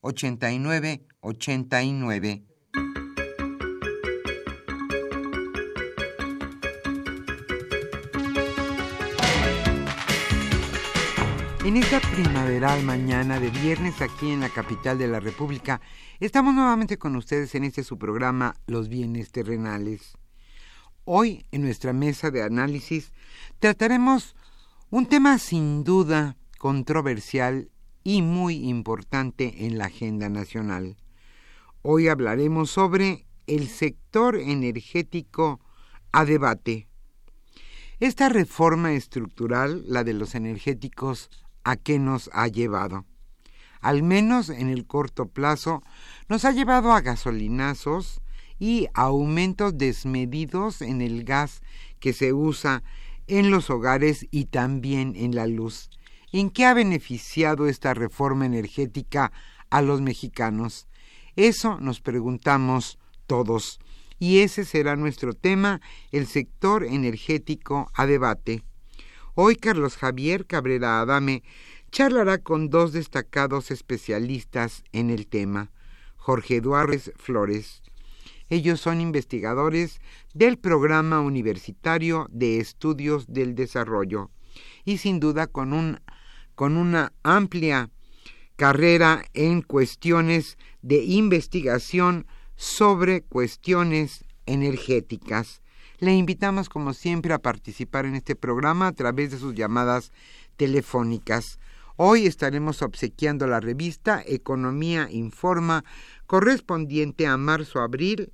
[0.00, 2.44] 89 89.
[11.62, 15.80] En esta primaveral mañana de viernes aquí en la capital de la República,
[16.18, 20.16] estamos nuevamente con ustedes en este su programa Los bienes terrenales.
[21.04, 23.12] Hoy, en nuestra mesa de análisis,
[23.58, 24.34] trataremos
[24.88, 27.70] un tema sin duda controversial
[28.02, 30.96] y muy importante en la agenda nacional.
[31.82, 35.60] Hoy hablaremos sobre el sector energético
[36.12, 36.88] a debate.
[37.98, 41.30] Esta reforma estructural, la de los energéticos,
[41.64, 43.04] ¿a qué nos ha llevado?
[43.80, 45.82] Al menos en el corto plazo,
[46.28, 48.20] nos ha llevado a gasolinazos
[48.58, 51.62] y aumentos desmedidos en el gas
[51.98, 52.82] que se usa
[53.26, 55.90] en los hogares y también en la luz.
[56.32, 59.32] ¿En qué ha beneficiado esta reforma energética
[59.68, 60.86] a los mexicanos?
[61.34, 63.80] Eso nos preguntamos todos.
[64.20, 65.80] Y ese será nuestro tema,
[66.12, 68.62] el sector energético a debate.
[69.34, 71.42] Hoy Carlos Javier Cabrera Adame
[71.90, 75.72] charlará con dos destacados especialistas en el tema,
[76.16, 77.82] Jorge Eduardo Flores.
[78.48, 80.00] Ellos son investigadores
[80.32, 84.30] del Programa Universitario de Estudios del Desarrollo
[84.84, 86.00] y sin duda con un
[86.60, 87.88] con una amplia
[88.56, 95.62] carrera en cuestiones de investigación sobre cuestiones energéticas.
[96.00, 100.12] Le invitamos, como siempre, a participar en este programa a través de sus llamadas
[100.58, 101.58] telefónicas.
[101.96, 105.82] Hoy estaremos obsequiando la revista Economía Informa
[106.26, 108.32] correspondiente a marzo-abril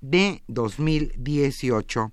[0.00, 2.12] de 2018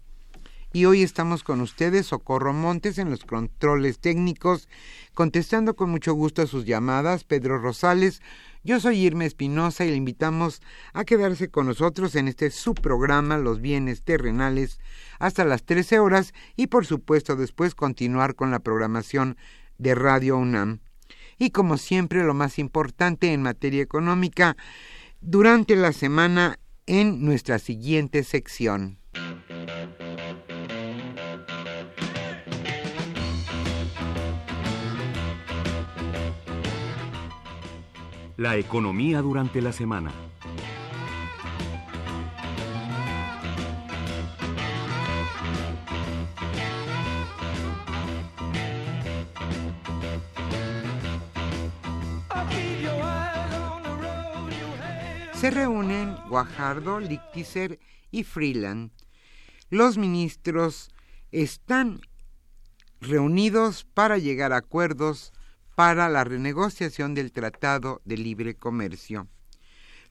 [0.73, 4.67] y hoy estamos con ustedes, Socorro Montes, en los controles técnicos,
[5.13, 8.23] contestando con mucho gusto a sus llamadas, Pedro Rosales.
[8.63, 10.63] Yo soy Irma Espinosa y le invitamos
[10.93, 14.79] a quedarse con nosotros en este subprograma Los Bienes Terrenales
[15.19, 19.37] hasta las 13 horas y por supuesto después continuar con la programación
[19.77, 20.79] de Radio UNAM.
[21.37, 24.57] Y como siempre, lo más importante en materia económica,
[25.21, 26.57] durante la semana
[26.87, 29.02] en nuestra siguiente sección.
[38.43, 40.11] La economía durante la semana.
[55.31, 57.79] Se reúnen Guajardo, Lichtiser
[58.11, 58.91] y Freeland.
[59.69, 60.91] Los ministros
[61.31, 62.01] están
[62.99, 65.31] reunidos para llegar a acuerdos
[65.75, 69.27] para la renegociación del Tratado de Libre Comercio.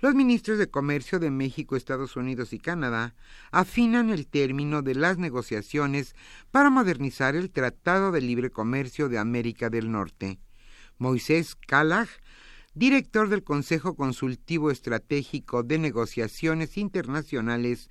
[0.01, 3.15] Los ministros de Comercio de México, Estados Unidos y Canadá
[3.53, 6.17] afinan el término de las negociaciones
[6.51, 10.41] para modernizar el Tratado de Libre Comercio de América del Norte.
[10.99, 12.09] Moisés Kalach,
[12.75, 17.89] director del Consejo Consultivo Estratégico de Negociaciones Internacionales,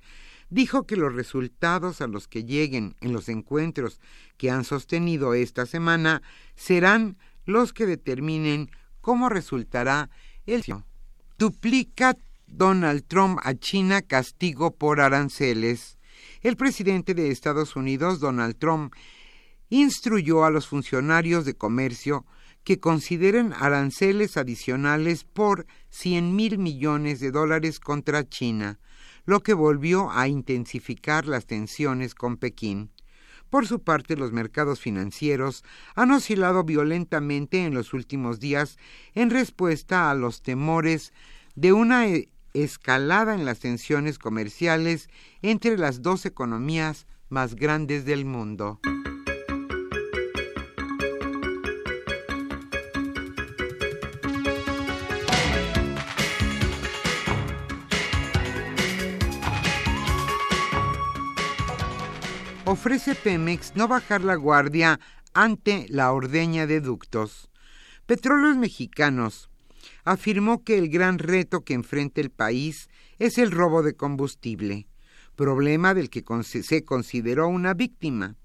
[0.50, 4.00] dijo que los resultados a los que lleguen en los encuentros
[4.36, 6.22] que han sostenido esta semana
[6.56, 10.10] serán los que determinen cómo resultará
[10.46, 10.64] el
[11.38, 12.16] duplica
[12.46, 15.98] Donald Trump a China castigo por aranceles.
[16.42, 18.94] El presidente de Estados Unidos, Donald Trump,
[19.70, 22.24] instruyó a los funcionarios de comercio
[22.62, 28.78] que consideren aranceles adicionales por 100 mil millones de dólares contra China,
[29.24, 32.91] lo que volvió a intensificar las tensiones con Pekín.
[33.52, 35.62] Por su parte, los mercados financieros
[35.94, 38.78] han oscilado violentamente en los últimos días
[39.14, 41.12] en respuesta a los temores
[41.54, 45.10] de una e-, escalada en las tensiones comerciales
[45.42, 48.80] entre las dos economías más grandes del mundo.
[62.92, 65.00] Ofrece Pemex no bajar la guardia
[65.32, 67.48] ante la ordeña de ductos.
[68.04, 69.48] Petróleos Mexicanos
[70.04, 74.88] afirmó que el gran reto que enfrenta el país es el robo de combustible,
[75.36, 78.36] problema del que se consideró una víctima.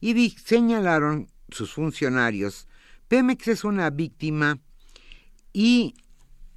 [0.00, 2.66] Y señalaron sus funcionarios,
[3.08, 4.60] Pemex es una víctima
[5.52, 5.92] y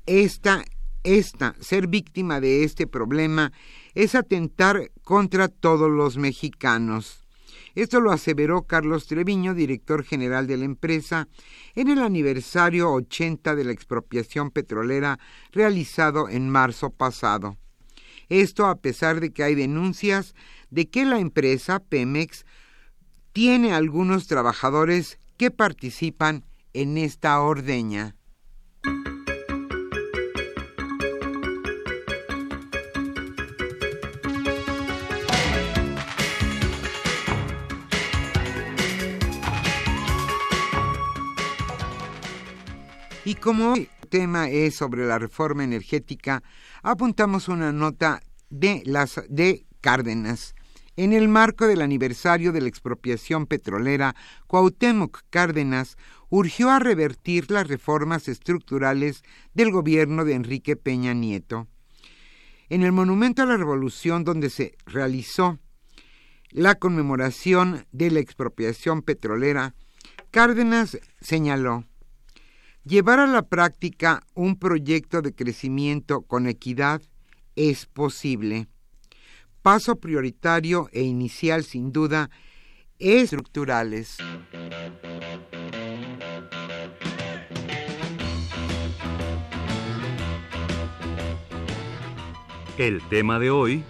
[0.05, 0.63] esta,
[1.03, 3.51] esta, ser víctima de este problema
[3.97, 7.25] es atentar contra todos los mexicanos.
[7.73, 11.27] Esto lo aseveró Carlos Treviño, director general de la empresa,
[11.73, 15.17] en el aniversario 80 de la expropiación petrolera
[15.51, 17.57] realizado en marzo pasado.
[18.29, 20.35] Esto a pesar de que hay denuncias
[20.69, 22.45] de que la empresa Pemex
[23.33, 28.16] tiene algunos trabajadores que participan en esta ordeña.
[43.27, 46.43] Y como el tema es sobre la reforma energética,
[46.81, 50.55] apuntamos una nota de, las, de Cárdenas.
[50.95, 54.15] En el marco del aniversario de la expropiación petrolera,
[54.47, 55.97] Cuauhtémoc Cárdenas
[56.29, 61.67] urgió a revertir las reformas estructurales del gobierno de Enrique Peña Nieto.
[62.69, 65.59] En el Monumento a la Revolución, donde se realizó
[66.51, 69.75] la conmemoración de la expropiación petrolera,
[70.31, 71.83] Cárdenas señaló
[72.87, 77.01] Llevar a la práctica un proyecto de crecimiento con equidad
[77.57, 78.67] es posible.
[79.61, 82.29] Paso prioritario e inicial sin duda
[82.97, 84.15] es estructurales.
[92.77, 93.83] El tema de hoy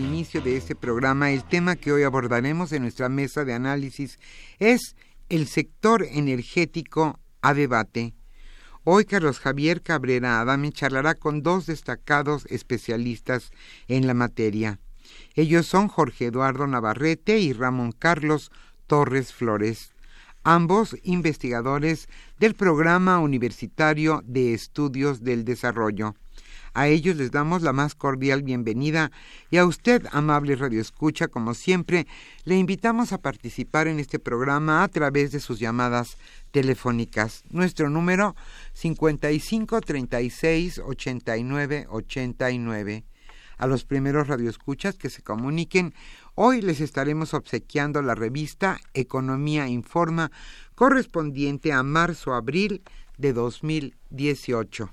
[0.00, 4.18] al inicio de este programa, el tema que hoy abordaremos en nuestra mesa de análisis
[4.58, 4.96] es
[5.28, 8.14] el sector energético a debate.
[8.84, 13.50] Hoy Carlos Javier Cabrera Adame charlará con dos destacados especialistas
[13.88, 14.80] en la materia.
[15.34, 18.50] Ellos son Jorge Eduardo Navarrete y Ramón Carlos
[18.86, 19.92] Torres Flores,
[20.44, 22.08] ambos investigadores
[22.38, 26.14] del Programa Universitario de Estudios del Desarrollo.
[26.72, 29.10] A ellos les damos la más cordial bienvenida
[29.50, 32.06] y a usted, amable Radio Escucha, como siempre,
[32.44, 36.16] le invitamos a participar en este programa a través de sus llamadas
[36.52, 37.42] telefónicas.
[37.50, 38.36] Nuestro número
[38.74, 43.04] 55 36 89 89.
[43.60, 45.92] A los primeros radioescuchas que se comuniquen,
[46.34, 50.32] hoy les estaremos obsequiando la revista Economía Informa
[50.74, 52.82] correspondiente a marzo-abril
[53.18, 54.88] de 2018.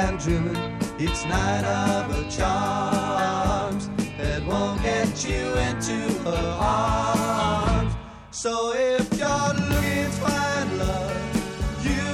[0.00, 0.56] And dreaming
[0.98, 7.92] each night of a charms that won't get you into her arms.
[8.30, 12.06] So if you're looking find love, you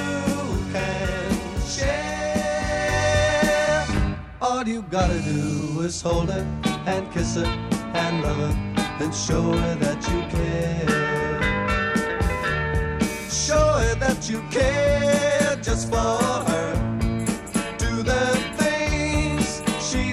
[0.72, 1.30] can
[1.74, 3.06] share.
[4.40, 6.44] All you gotta do is hold her
[6.86, 8.54] and kiss her and love her
[9.02, 10.88] and show her that you care.
[13.30, 16.55] Show her that you care just for her.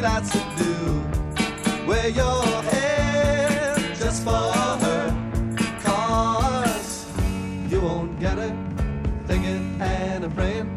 [0.03, 1.87] Lots to do.
[1.87, 4.51] Wear your hair just for
[4.83, 5.03] her.
[5.81, 7.07] Cause
[7.71, 8.53] you won't get it.
[9.27, 10.69] Thinking and a praying,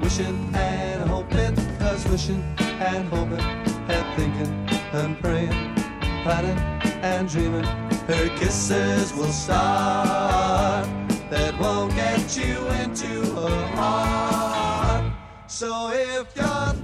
[0.00, 1.54] wishing and hoping.
[1.78, 3.46] Cause wishing and hoping,
[3.94, 4.52] and thinking
[4.94, 5.74] and praying,
[6.22, 6.58] planning
[7.02, 7.66] and dreaming.
[8.08, 10.86] Her kisses will start
[11.28, 15.04] that won't get you into her heart.
[15.46, 16.83] So if you're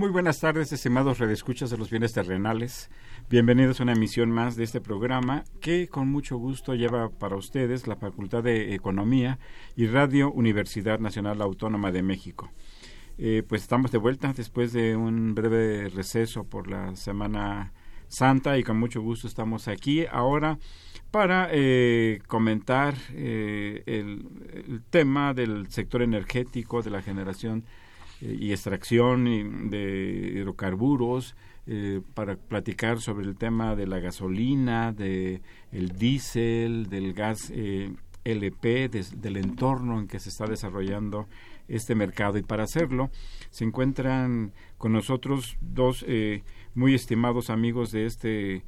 [0.00, 2.88] Muy buenas tardes, estimados redescuchas de los bienes terrenales.
[3.28, 7.86] Bienvenidos a una emisión más de este programa que con mucho gusto lleva para ustedes
[7.86, 9.38] la Facultad de Economía
[9.76, 12.50] y Radio Universidad Nacional Autónoma de México.
[13.18, 17.74] Eh, pues estamos de vuelta después de un breve receso por la Semana
[18.08, 20.58] Santa y con mucho gusto estamos aquí ahora
[21.10, 24.26] para eh, comentar eh, el,
[24.66, 27.66] el tema del sector energético, de la generación
[28.20, 31.34] y extracción de hidrocarburos,
[31.66, 37.94] eh, para platicar sobre el tema de la gasolina, de el diésel, del gas eh,
[38.24, 41.28] LP, del entorno en que se está desarrollando
[41.68, 42.38] este mercado.
[42.38, 43.10] Y para hacerlo
[43.50, 46.42] se encuentran con nosotros dos eh,
[46.74, 48.64] muy estimados amigos de este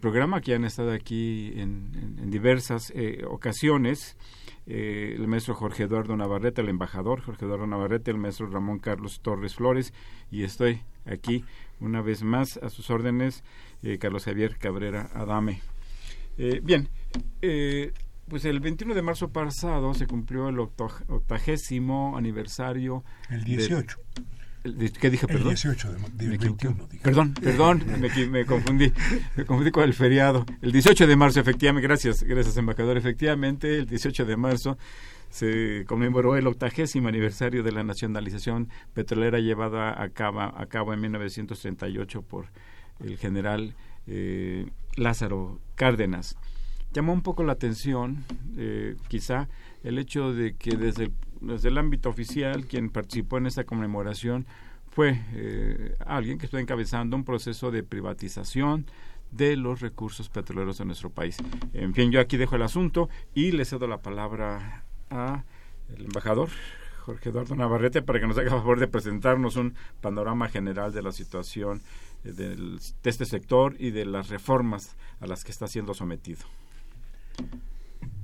[0.00, 2.92] programa que han estado aquí en, en diversas
[3.28, 4.16] ocasiones.
[4.68, 9.20] Eh, el maestro Jorge Eduardo Navarrete, el embajador Jorge Eduardo Navarrete, el maestro Ramón Carlos
[9.22, 9.94] Torres Flores,
[10.30, 11.44] y estoy aquí
[11.78, 13.44] una vez más a sus órdenes,
[13.84, 15.62] eh, Carlos Javier Cabrera Adame.
[16.36, 16.88] Eh, bien,
[18.28, 23.04] pues el 21 de marzo pasado se cumplió el octagésimo aniversario.
[23.30, 23.98] El 18.
[25.00, 25.48] ¿Qué dije, perdón?
[25.48, 28.92] El 18 de, de 21, Perdón, perdón, me, me, confundí.
[29.36, 30.44] Me confundí con el feriado.
[30.62, 32.96] El 18 de marzo, efectivamente, gracias, gracias, embajador.
[32.96, 34.78] Efectivamente, el 18 de marzo
[35.30, 41.00] se conmemoró el octagésimo aniversario de la nacionalización petrolera llevada a cabo, a cabo en
[41.00, 42.46] 1938 por
[43.00, 43.74] el general
[44.06, 46.36] eh, Lázaro Cárdenas.
[46.92, 48.24] Llamó un poco la atención,
[48.56, 49.48] eh, quizá,
[49.82, 51.12] el hecho de que desde el
[51.46, 54.46] desde el ámbito oficial, quien participó en esta conmemoración
[54.90, 58.86] fue eh, alguien que está encabezando un proceso de privatización
[59.30, 61.36] de los recursos petroleros de nuestro país.
[61.74, 65.44] En fin, yo aquí dejo el asunto y le cedo la palabra a
[65.96, 66.48] el embajador
[67.06, 71.12] Jorge Eduardo Navarrete para que nos haga favor de presentarnos un panorama general de la
[71.12, 71.80] situación
[72.24, 76.44] eh, del, de este sector y de las reformas a las que está siendo sometido.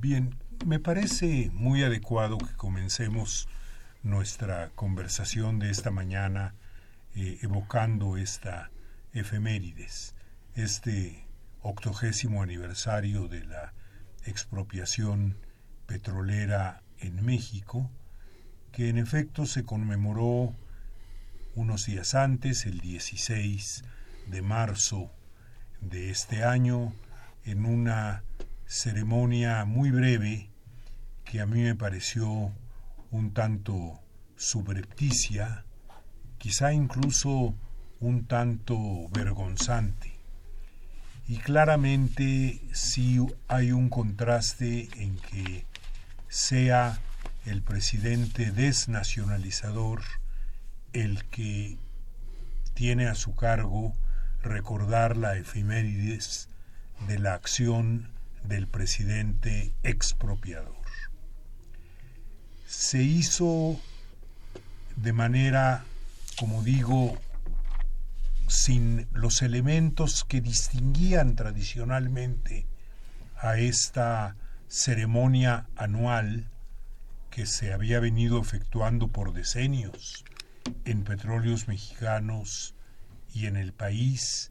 [0.00, 0.34] Bien,
[0.66, 3.48] me parece muy adecuado que comencemos
[4.02, 6.54] nuestra conversación de esta mañana
[7.16, 8.70] eh, evocando esta
[9.12, 10.14] efemérides,
[10.54, 11.26] este
[11.62, 13.72] octogésimo aniversario de la
[14.24, 15.36] expropiación
[15.86, 17.90] petrolera en México,
[18.70, 20.54] que en efecto se conmemoró
[21.54, 23.84] unos días antes, el 16
[24.28, 25.10] de marzo
[25.80, 26.92] de este año,
[27.44, 28.22] en una
[28.66, 30.51] ceremonia muy breve
[31.32, 32.52] que a mí me pareció
[33.10, 33.98] un tanto
[34.36, 35.64] subrepticia,
[36.36, 37.54] quizá incluso
[38.00, 40.12] un tanto vergonzante.
[41.26, 45.64] Y claramente sí hay un contraste en que
[46.28, 47.00] sea
[47.46, 50.02] el presidente desnacionalizador
[50.92, 51.78] el que
[52.74, 53.94] tiene a su cargo
[54.42, 56.50] recordar la efemérides
[57.08, 58.10] de la acción
[58.44, 60.81] del presidente expropiador
[62.72, 63.78] se hizo
[64.96, 65.84] de manera,
[66.38, 67.20] como digo,
[68.48, 72.66] sin los elementos que distinguían tradicionalmente
[73.36, 74.36] a esta
[74.68, 76.48] ceremonia anual
[77.30, 80.24] que se había venido efectuando por decenios
[80.86, 82.74] en petróleos mexicanos
[83.34, 84.50] y en el país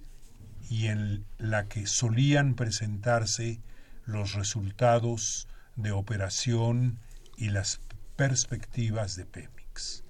[0.69, 3.59] y en la que solían presentarse
[4.05, 6.99] los resultados de operación
[7.35, 7.79] y las
[8.21, 10.03] perspectivas de Pemex.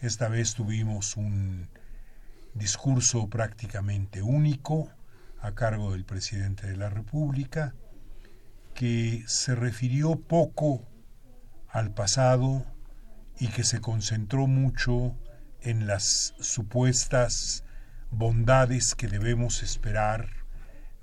[0.00, 1.68] Esta vez tuvimos un
[2.54, 4.88] discurso prácticamente único
[5.38, 7.74] a cargo del presidente de la República,
[8.72, 10.88] que se refirió poco
[11.68, 12.64] al pasado
[13.38, 15.14] y que se concentró mucho
[15.60, 17.64] en las supuestas
[18.10, 20.30] bondades que debemos esperar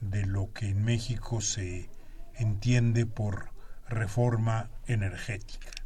[0.01, 1.91] de lo que en México se
[2.33, 3.51] entiende por
[3.87, 5.78] reforma energética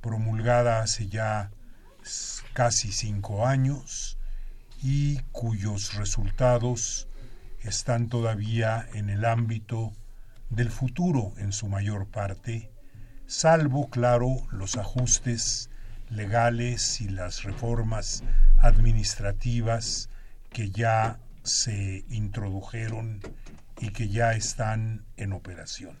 [0.00, 1.50] promulgada hace ya
[2.52, 4.18] casi cinco años
[4.82, 7.08] y cuyos resultados
[7.62, 9.92] están todavía en el ámbito
[10.50, 12.70] del futuro en su mayor parte,
[13.26, 15.70] salvo, claro, los ajustes
[16.10, 18.22] legales y las reformas
[18.58, 20.08] administrativas
[20.50, 23.20] que ya se introdujeron
[23.80, 25.98] y que ya están en operación.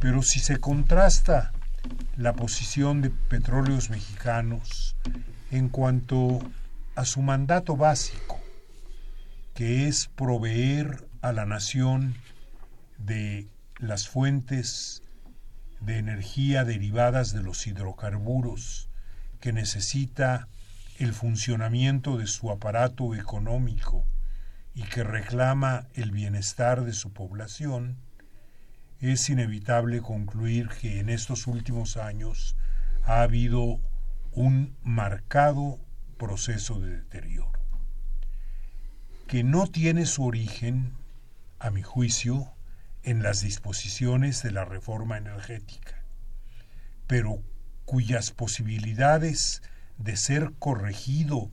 [0.00, 1.52] Pero si se contrasta
[2.16, 4.96] la posición de petróleos mexicanos
[5.50, 6.40] en cuanto
[6.94, 8.40] a su mandato básico,
[9.54, 12.14] que es proveer a la nación
[12.98, 13.48] de
[13.78, 15.02] las fuentes
[15.80, 18.88] de energía derivadas de los hidrocarburos
[19.40, 20.48] que necesita
[20.98, 24.06] el funcionamiento de su aparato económico
[24.74, 27.98] y que reclama el bienestar de su población,
[29.00, 32.56] es inevitable concluir que en estos últimos años
[33.02, 33.80] ha habido
[34.32, 35.78] un marcado
[36.18, 37.60] proceso de deterioro,
[39.26, 40.94] que no tiene su origen,
[41.58, 42.52] a mi juicio,
[43.02, 46.02] en las disposiciones de la reforma energética,
[47.06, 47.42] pero
[47.84, 49.62] cuyas posibilidades
[49.98, 51.50] de ser corregido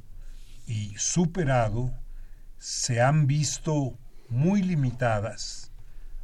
[0.66, 1.94] y superado
[2.58, 3.98] se han visto
[4.30, 5.72] muy limitadas,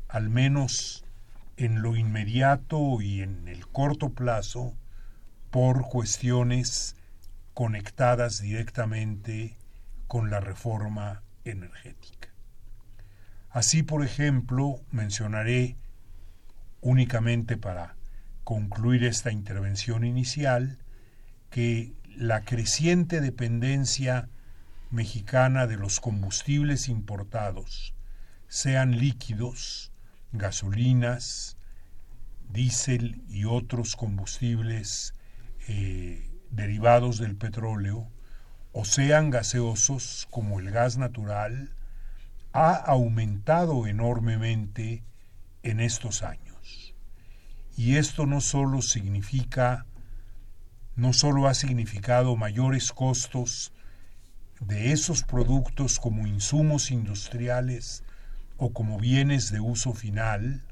[0.08, 1.04] al menos
[1.58, 4.76] en lo inmediato y en el corto plazo,
[5.50, 6.96] por cuestiones
[7.54, 9.58] conectadas directamente
[10.08, 12.30] con la reforma energética.
[13.50, 15.78] Así, por ejemplo, mencionaré
[16.82, 17.96] únicamente para
[18.44, 20.78] concluir esta intervención inicial
[21.50, 24.30] que la creciente dependencia
[24.92, 27.94] mexicana de los combustibles importados,
[28.48, 29.92] sean líquidos,
[30.32, 31.58] gasolinas,
[32.50, 35.14] diésel y otros combustibles
[35.68, 38.08] eh, derivados del petróleo,
[38.72, 41.74] o sean gaseosos como el gas natural,
[42.54, 45.04] ha aumentado enormemente
[45.64, 46.96] en estos años.
[47.76, 49.86] Y esto no solo significa,
[50.96, 53.74] no solo ha significado mayores costos
[54.60, 58.04] de esos productos como insumos industriales
[58.58, 60.64] o como bienes de uso final,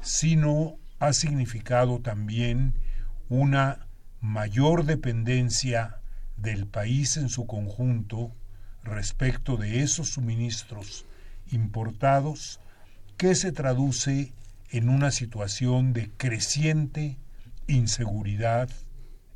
[0.00, 2.74] sino ha significado también
[3.28, 3.86] una
[4.20, 6.00] mayor dependencia
[6.36, 8.32] del país en su conjunto
[8.82, 11.06] respecto de esos suministros
[11.50, 12.60] importados
[13.16, 14.32] que se traduce
[14.70, 17.16] en una situación de creciente
[17.66, 18.68] inseguridad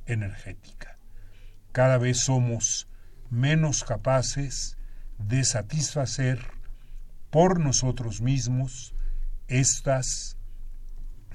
[0.07, 0.99] energética.
[1.73, 2.89] Cada vez somos
[3.31, 4.77] menos capaces
[5.19, 6.58] de satisfacer
[7.31, 8.95] por nosotros mismos
[9.49, 10.37] estas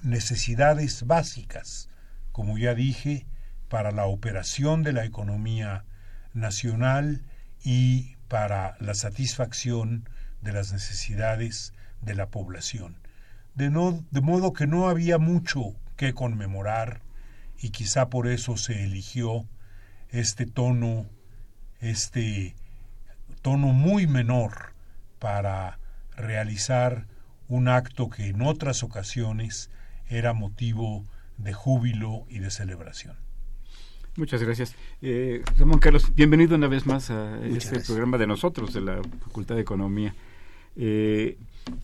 [0.02, 1.90] necesidades básicas,
[2.32, 3.26] como ya dije,
[3.70, 5.86] para la operación de la economía
[6.34, 7.24] nacional
[7.64, 10.10] y para la satisfacción
[10.42, 12.98] de las necesidades de la población.
[13.56, 17.02] De, no, de modo que no había mucho que conmemorar
[17.60, 19.48] y quizá por eso se eligió
[20.10, 21.08] este tono
[21.80, 22.56] este
[23.42, 24.74] tono muy menor
[25.20, 25.80] para
[26.16, 27.08] realizar
[27.48, 29.70] un acto que en otras ocasiones
[30.08, 31.06] era motivo
[31.38, 33.16] de júbilo y de celebración.
[34.16, 34.76] Muchas gracias.
[35.02, 39.56] Eh, Ramón Carlos, bienvenido una vez más a este programa de nosotros, de la Facultad
[39.56, 40.14] de Economía.
[40.76, 41.38] Eh,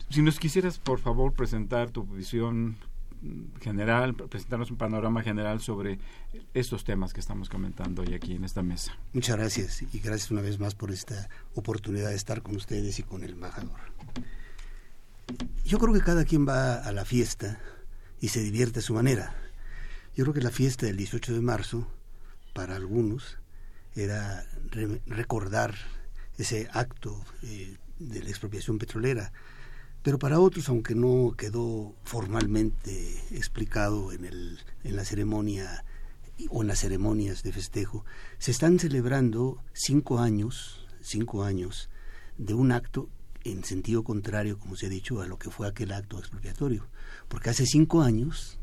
[0.09, 2.77] si nos quisieras, por favor, presentar tu visión
[3.61, 5.99] general, presentarnos un panorama general sobre
[6.53, 8.97] estos temas que estamos comentando hoy aquí en esta mesa.
[9.13, 13.03] Muchas gracias y gracias una vez más por esta oportunidad de estar con ustedes y
[13.03, 13.79] con el embajador.
[15.65, 17.59] Yo creo que cada quien va a la fiesta
[18.21, 19.35] y se divierte a su manera.
[20.15, 21.87] Yo creo que la fiesta del 18 de marzo,
[22.53, 23.37] para algunos,
[23.95, 24.45] era
[25.05, 25.75] recordar
[26.37, 29.31] ese acto eh, de la expropiación petrolera
[30.01, 35.83] pero para otros, aunque no quedó formalmente explicado en, el, en la ceremonia
[36.49, 38.05] o en las ceremonias de festejo,
[38.37, 41.89] se están celebrando cinco años, cinco años
[42.37, 43.09] de un acto
[43.43, 46.87] en sentido contrario, como se ha dicho, a lo que fue aquel acto expropiatorio.
[47.27, 48.59] Porque hace cinco años,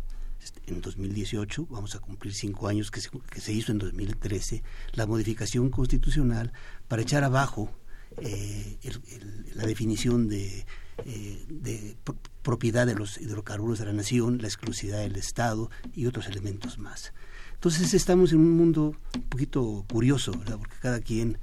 [0.67, 5.07] en 2018, vamos a cumplir cinco años que se, que se hizo en 2013, la
[5.07, 6.53] modificación constitucional
[6.89, 7.71] para echar abajo
[8.19, 8.79] eh,
[9.55, 10.65] la definición de
[11.05, 11.97] eh, de
[12.43, 17.13] propiedad de los hidrocarburos de la nación, la exclusividad del Estado y otros elementos más.
[17.55, 20.59] Entonces estamos en un mundo un poquito curioso, ¿verdad?
[20.59, 21.39] porque cada quien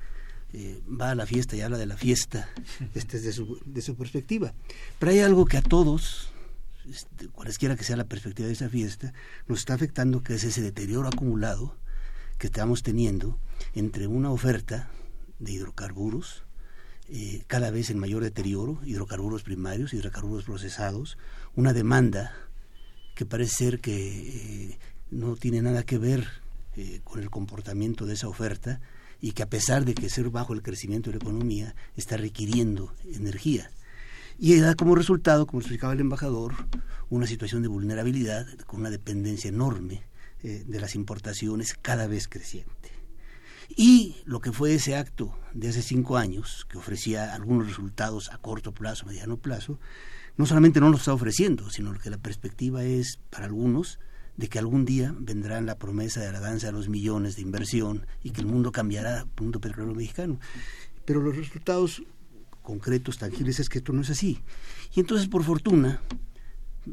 [0.53, 2.47] eh, va a la fiesta y habla de la fiesta
[2.95, 4.53] este, desde, su, de su perspectiva.
[4.99, 6.31] Pero hay algo que a todos,
[6.89, 9.13] este, cualesquiera que sea la perspectiva de esa fiesta,
[9.47, 11.75] nos está afectando, que es ese deterioro acumulado
[12.37, 13.39] que estamos teniendo
[13.73, 14.89] entre una oferta
[15.39, 16.43] de hidrocarburos
[17.15, 21.19] eh, cada vez en mayor deterioro, hidrocarburos primarios, hidrocarburos procesados,
[21.53, 22.35] una demanda
[23.13, 24.79] que parece ser que eh,
[25.11, 26.27] no tiene nada que ver
[26.75, 28.81] eh, con el comportamiento de esa oferta
[29.21, 32.95] y que a pesar de que ser bajo el crecimiento de la economía, está requiriendo
[33.05, 33.69] energía.
[34.39, 36.55] Y da como resultado, como explicaba el embajador,
[37.11, 40.01] una situación de vulnerabilidad con una dependencia enorme
[40.41, 42.92] de las importaciones cada vez creciente.
[43.69, 48.37] Y lo que fue ese acto de hace cinco años, que ofrecía algunos resultados a
[48.37, 49.79] corto plazo, mediano plazo,
[50.37, 53.99] no solamente no lo está ofreciendo, sino que la perspectiva es, para algunos,
[54.37, 58.07] de que algún día vendrá la promesa de la danza de los millones de inversión
[58.23, 60.39] y que el mundo cambiará, punto petróleo mexicano.
[61.05, 62.03] Pero los resultados
[62.61, 64.39] concretos, tangibles, es que esto no es así.
[64.95, 66.01] Y entonces, por fortuna,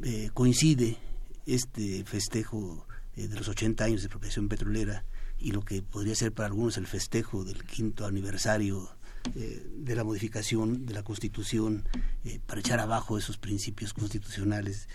[0.02, 0.98] eh, coincide
[1.46, 5.04] este festejo eh, de los 80 años de expropiación petrolera
[5.40, 8.90] y lo que podría ser para algunos el festejo del quinto aniversario
[9.34, 11.84] eh, de la modificación de la Constitución
[12.24, 14.88] eh, para echar abajo esos principios constitucionales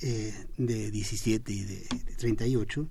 [0.00, 1.86] eh, de 17 y de,
[2.18, 2.88] 38.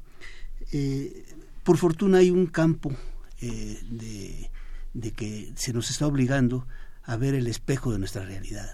[1.64, 2.92] por fortuna hay un campo
[3.40, 4.50] de,
[4.94, 6.68] de, que se nos está obligando
[7.04, 8.74] a ver el espejo de nuestra realidad.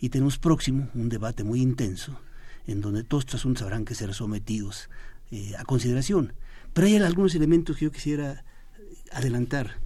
[0.00, 2.18] Y tenemos próximo un debate muy intenso
[2.66, 4.90] en donde todos estos asuntos habrán que ser sometidos
[5.56, 6.34] a consideración
[6.72, 8.44] pero hay algunos elementos que yo quisiera
[9.10, 9.78] adelantar.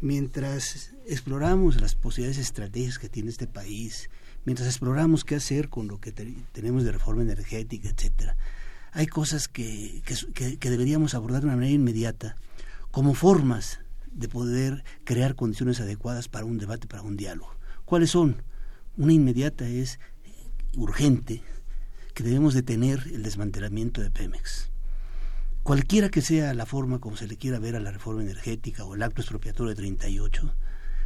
[0.00, 4.08] Mientras exploramos las posibilidades estratégicas que tiene este país,
[4.44, 8.36] mientras exploramos qué hacer con lo que tenemos de reforma energética, etcétera,
[8.92, 10.02] hay cosas que,
[10.34, 12.36] que, deberíamos abordar de una manera inmediata
[12.90, 13.80] como formas
[14.12, 17.54] de poder crear condiciones adecuadas para un debate, para un diálogo.
[17.84, 18.42] ¿Cuáles son?
[18.96, 20.00] Una inmediata es
[20.74, 21.42] urgente
[22.14, 24.70] que debemos detener el desmantelamiento de Pemex
[25.68, 28.94] cualquiera que sea la forma como se le quiera ver a la reforma energética o
[28.94, 30.54] el acto expropiatorio de 38,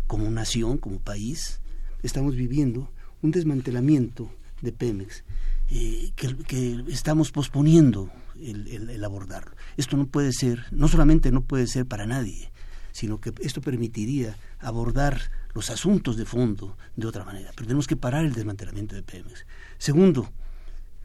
[0.07, 1.61] como nación, como país,
[2.05, 2.88] estamos viviendo
[3.22, 5.25] un desmantelamiento de Pemex
[5.68, 8.09] eh, que, estamos posponiendo
[8.40, 9.51] el, el, abordarlo.
[9.77, 12.53] Esto no puede ser, no solamente no puede ser para nadie,
[12.92, 17.51] sino que esto permitiría abordar los asuntos de fondo de otra manera.
[17.57, 19.44] Pero tenemos que parar el desmantelamiento de Pemex.
[19.79, 20.31] Segundo,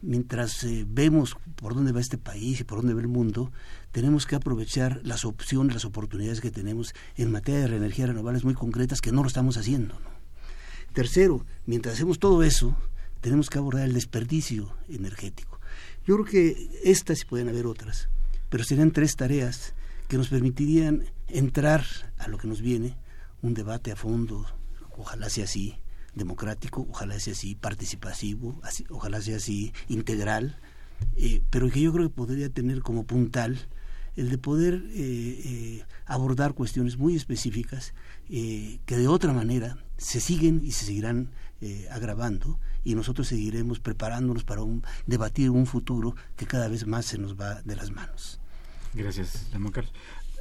[0.02, 3.52] mientras eh, vemos por dónde va este país y por dónde va el mundo,
[3.92, 8.54] tenemos que aprovechar las opciones, las oportunidades que tenemos en materia de energías renovables muy
[8.54, 9.98] concretas que no lo estamos haciendo.
[10.92, 12.76] Tercero, mientras hacemos todo eso,
[13.20, 15.60] tenemos que abordar el desperdicio energético.
[16.06, 18.08] Yo creo que estas y pueden haber otras,
[18.48, 19.74] pero serían tres tareas
[20.08, 21.84] que nos permitirían entrar
[22.16, 22.96] a lo que nos viene,
[23.42, 24.46] un debate a fondo,
[24.96, 25.76] ojalá sea así,
[26.14, 30.56] democrático, ojalá sea así participativo, ojalá sea así integral,
[31.16, 33.58] eh, pero que yo creo que podría tener como puntal
[34.16, 37.94] el de poder eh, eh, abordar cuestiones muy específicas
[38.28, 41.30] que de otra manera se siguen y se seguirán
[41.90, 47.16] agravando y nosotros seguiremos preparándonos para un, debatir un futuro que cada vez más se
[47.16, 48.38] nos va de las manos.
[48.92, 49.92] Gracias, Carlos.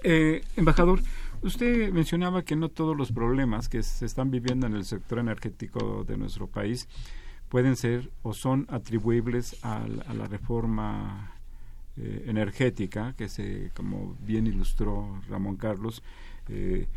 [0.03, 1.01] embajador,
[1.41, 6.03] Usted mencionaba que no todos los problemas que se están viviendo en el sector energético
[6.03, 6.87] de nuestro país
[7.49, 11.33] pueden ser o son atribuibles a, la reforma
[11.95, 16.03] eh, energética que se, como bien ilustró Ramón Carlos,
[16.49, 16.87] eh,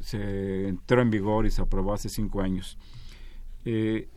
[0.00, 2.78] se entró en vigor y se aprobó hace cinco años.
[3.64, 4.08] Eh,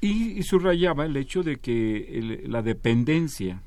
[0.00, 3.62] y, subrayaba el hecho de que la dependencia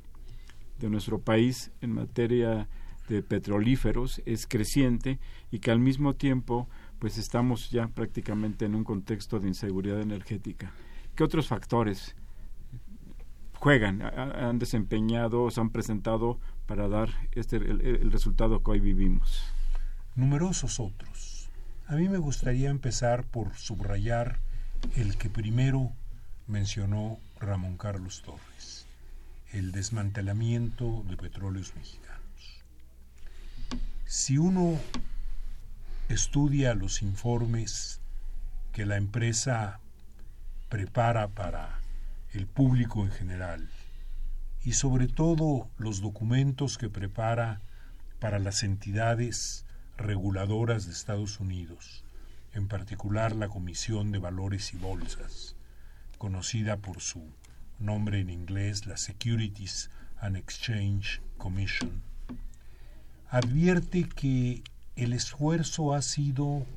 [0.79, 2.67] de nuestro país en materia
[3.07, 5.19] de petrolíferos es creciente
[5.51, 6.67] y que al mismo tiempo
[6.99, 10.71] pues estamos ya prácticamente en un contexto de inseguridad energética.
[11.15, 12.15] ¿Qué otros factores
[13.55, 19.43] juegan, han desempeñado, se han presentado para dar este el, resultado que hoy vivimos?
[20.15, 21.49] Numerosos otros.
[21.87, 24.39] A mí me gustaría empezar por subrayar
[24.95, 25.91] el que primero
[26.47, 28.85] mencionó Ramón Carlos Torres,
[29.51, 32.12] el desmantelamiento de petróleos mexicanos.
[34.15, 34.79] Si uno
[36.07, 37.99] estudia los informes
[38.71, 39.79] que la empresa
[40.69, 41.79] prepara para
[42.31, 43.71] el público en general
[44.63, 47.59] y sobre todo los documentos que prepara
[48.19, 49.65] para las entidades
[49.97, 52.03] reguladoras de Estados Unidos,
[52.53, 55.55] en particular la Comisión de Valores y Bolsas,
[56.19, 57.33] conocida por su
[57.79, 62.12] nombre en inglés, la Securities and Exchange Commission,
[63.33, 64.61] advierte que
[64.95, 66.67] el esfuerzo ha sido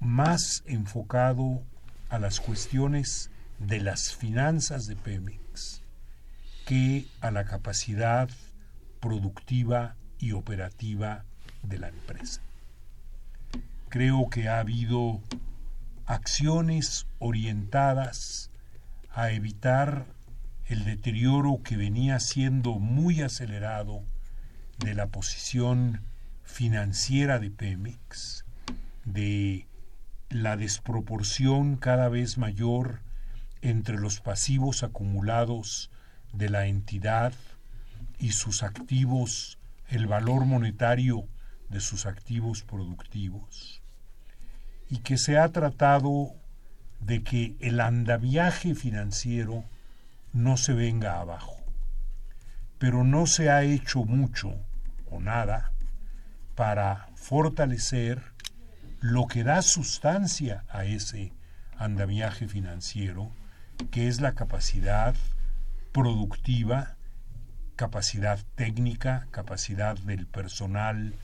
[0.00, 1.62] más enfocado
[2.08, 3.30] a las cuestiones
[3.60, 5.80] de las finanzas de Pemex
[6.66, 8.30] que a la capacidad
[8.98, 11.24] productiva y operativa
[11.62, 12.42] de la empresa.
[13.90, 15.20] creo que ha habido
[16.04, 18.50] acciones orientadas
[19.12, 20.04] a evitar
[20.66, 24.02] el deterioro que venía siendo muy acelerado
[24.84, 26.02] de la posición
[26.42, 28.44] financiera de Pemex,
[29.04, 29.66] de
[30.28, 33.00] la desproporción cada vez mayor
[33.60, 35.90] entre los pasivos acumulados
[36.32, 37.32] de la entidad
[38.18, 41.28] y sus activos, el valor monetario
[41.68, 43.82] de sus activos productivos,
[44.90, 46.34] y que se ha tratado
[47.00, 49.64] de que el andamiaje financiero
[50.32, 51.56] no se venga abajo.
[52.78, 54.56] Pero no se ha hecho mucho
[55.20, 55.72] nada
[56.54, 58.22] para fortalecer
[59.00, 61.32] lo que da sustancia a ese
[61.76, 63.32] andamiaje financiero,
[63.90, 65.14] que es la capacidad
[65.92, 66.96] productiva,
[67.76, 71.14] capacidad técnica, capacidad del personal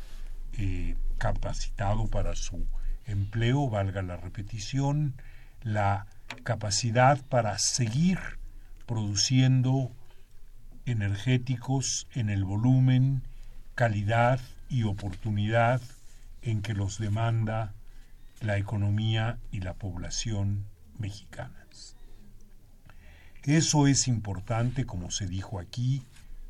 [0.54, 2.66] eh, capacitado para su
[3.06, 5.14] empleo, valga la repetición,
[5.62, 6.06] la
[6.42, 8.18] capacidad para seguir
[8.86, 9.92] produciendo
[10.84, 13.22] energéticos en el volumen,
[13.78, 15.80] calidad y oportunidad
[16.42, 17.74] en que los demanda
[18.40, 20.66] la economía y la población
[20.98, 21.94] mexicanas.
[23.44, 26.02] Eso es importante, como se dijo aquí,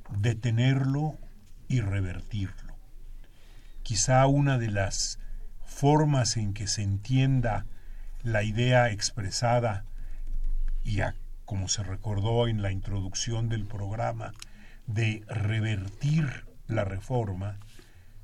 [0.08, 1.18] detenerlo
[1.68, 2.74] y revertirlo.
[3.82, 5.18] Quizá una de las
[5.66, 7.66] formas en que se entienda
[8.22, 9.84] la idea expresada
[10.82, 11.00] y
[11.44, 14.32] como se recordó en la introducción del programa,
[14.86, 17.58] de revertir la reforma,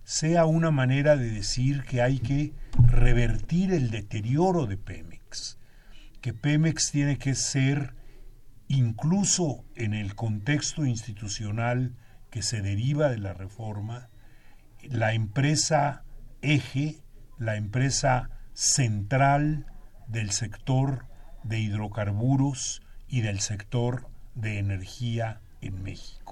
[0.05, 5.59] sea una manera de decir que hay que revertir el deterioro de Pemex,
[6.21, 7.95] que Pemex tiene que ser,
[8.69, 11.95] incluso en el contexto institucional
[12.31, 14.09] que se deriva de la reforma,
[14.83, 16.05] la empresa
[16.43, 16.99] eje,
[17.39, 19.67] la empresa central
[20.07, 21.07] del sector
[21.43, 26.24] de hidrocarburos y del sector de energía en México.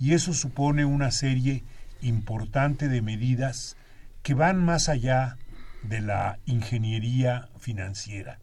[0.00, 1.62] Y eso supone una serie
[2.00, 3.76] importante de medidas
[4.22, 5.36] que van más allá
[5.82, 8.38] de la ingeniería financiera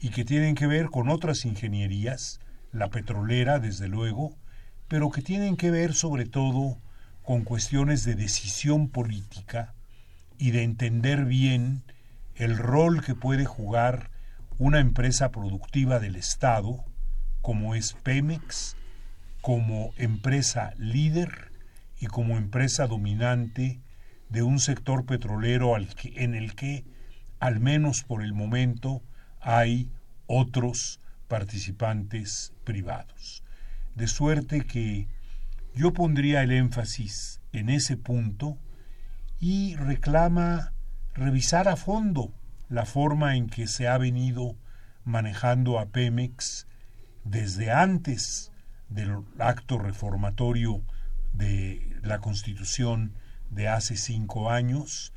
[0.00, 2.40] y que tienen que ver con otras ingenierías,
[2.72, 4.36] la petrolera desde luego,
[4.86, 6.78] pero que tienen que ver sobre todo
[7.22, 9.74] con cuestiones de decisión política
[10.38, 11.82] y de entender bien
[12.34, 14.10] el rol que puede jugar
[14.58, 16.84] una empresa productiva del Estado,
[17.40, 18.76] como es Pemex,
[19.46, 21.52] como empresa líder
[22.00, 23.80] y como empresa dominante
[24.28, 26.84] de un sector petrolero en el que,
[27.38, 29.04] al menos por el momento,
[29.40, 29.88] hay
[30.26, 33.44] otros participantes privados.
[33.94, 35.06] De suerte que
[35.76, 38.58] yo pondría el énfasis en ese punto
[39.38, 40.72] y reclama
[41.14, 42.34] revisar a fondo
[42.68, 44.56] la forma en que se ha venido
[45.04, 46.66] manejando a Pemex
[47.22, 48.50] desde antes
[48.88, 50.82] del acto reformatorio
[51.32, 53.12] de la Constitución
[53.50, 55.12] de hace cinco años,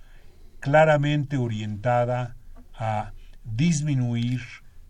[0.59, 2.35] claramente orientada
[2.73, 4.41] a disminuir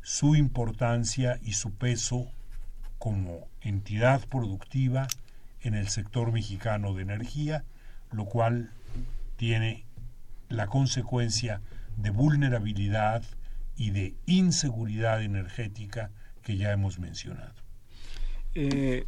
[0.01, 2.31] su importancia y su peso
[2.97, 5.07] como entidad productiva
[5.61, 7.63] en el sector mexicano de energía,
[8.11, 8.71] lo cual
[9.37, 9.85] tiene
[10.49, 11.61] la consecuencia
[11.97, 13.23] de vulnerabilidad
[13.75, 16.11] y de inseguridad energética
[16.41, 17.68] que ya hemos mencionado.
[18.55, 19.05] Eh,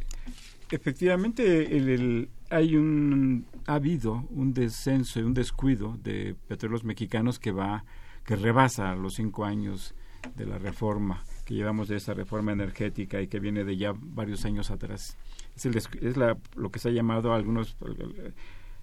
[0.70, 7.84] efectivamente, hay un ha habido un descenso y un descuido de petróleos mexicanos que va
[8.24, 9.94] que rebasa los cinco años
[10.36, 14.44] de la reforma que llevamos de esa reforma energética y que viene de ya varios
[14.44, 15.16] años atrás.
[15.56, 17.76] Es, el, es la, lo que se ha llamado algunos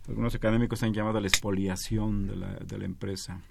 [0.08, 3.41] algunos académicos han llamado la expoliación de la, de la empresa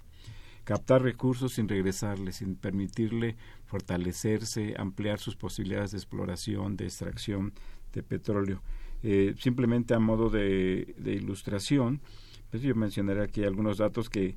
[0.69, 7.53] captar recursos sin regresarle, sin permitirle fortalecerse, ampliar sus posibilidades de exploración, de extracción
[7.91, 8.61] de petróleo.
[9.01, 12.01] Eh, simplemente a modo de, ilustración,
[12.51, 14.35] pues yo mencionaré aquí algunos datos que,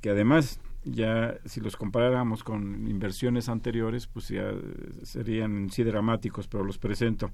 [0.00, 4.54] que además ya si los comparáramos con inversiones anteriores, pues ya
[5.02, 7.32] serían sí dramáticos, pero los presento.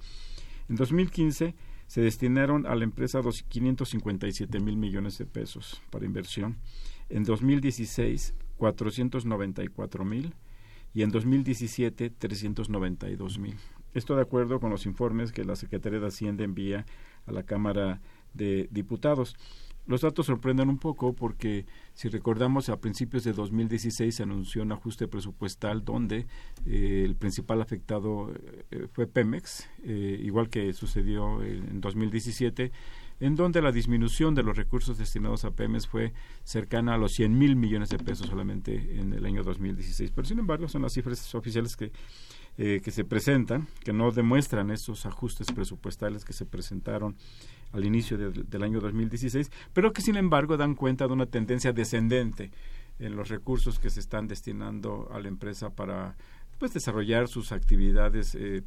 [0.71, 1.55] En 2015
[1.87, 6.57] se destinaron a la empresa 557 mil millones de pesos para inversión.
[7.09, 10.35] En 2016, 494 mil
[10.95, 13.57] y en 2017, 392 mil.
[13.95, 16.85] Esto de acuerdo con los informes que la Secretaría de Hacienda envía
[17.27, 18.01] a la Cámara
[18.35, 19.37] de Diputados.
[19.87, 24.73] Los datos sorprenden un poco porque si recordamos a principios de 2016 se anunció un
[24.73, 26.27] ajuste presupuestal donde
[26.67, 28.31] eh, el principal afectado
[28.71, 32.71] eh, fue Pemex, eh, igual que sucedió en 2017
[33.21, 36.13] en donde la disminución de los recursos destinados a Pemex fue
[36.45, 40.13] cercana a los 100 mil millones de pesos solamente en el año 2016.
[40.15, 41.91] Pero sin embargo son las cifras oficiales que,
[42.59, 47.17] eh, que se presentan, que no demuestran esos ajustes presupuestales que se presentaron
[47.73, 52.51] al inicio del año 2016, pero que sin embargo dan cuenta de una tendencia descendente
[52.99, 56.17] en los recursos que se están destinando a la empresa para
[56.59, 58.65] pues desarrollar sus actividades eh,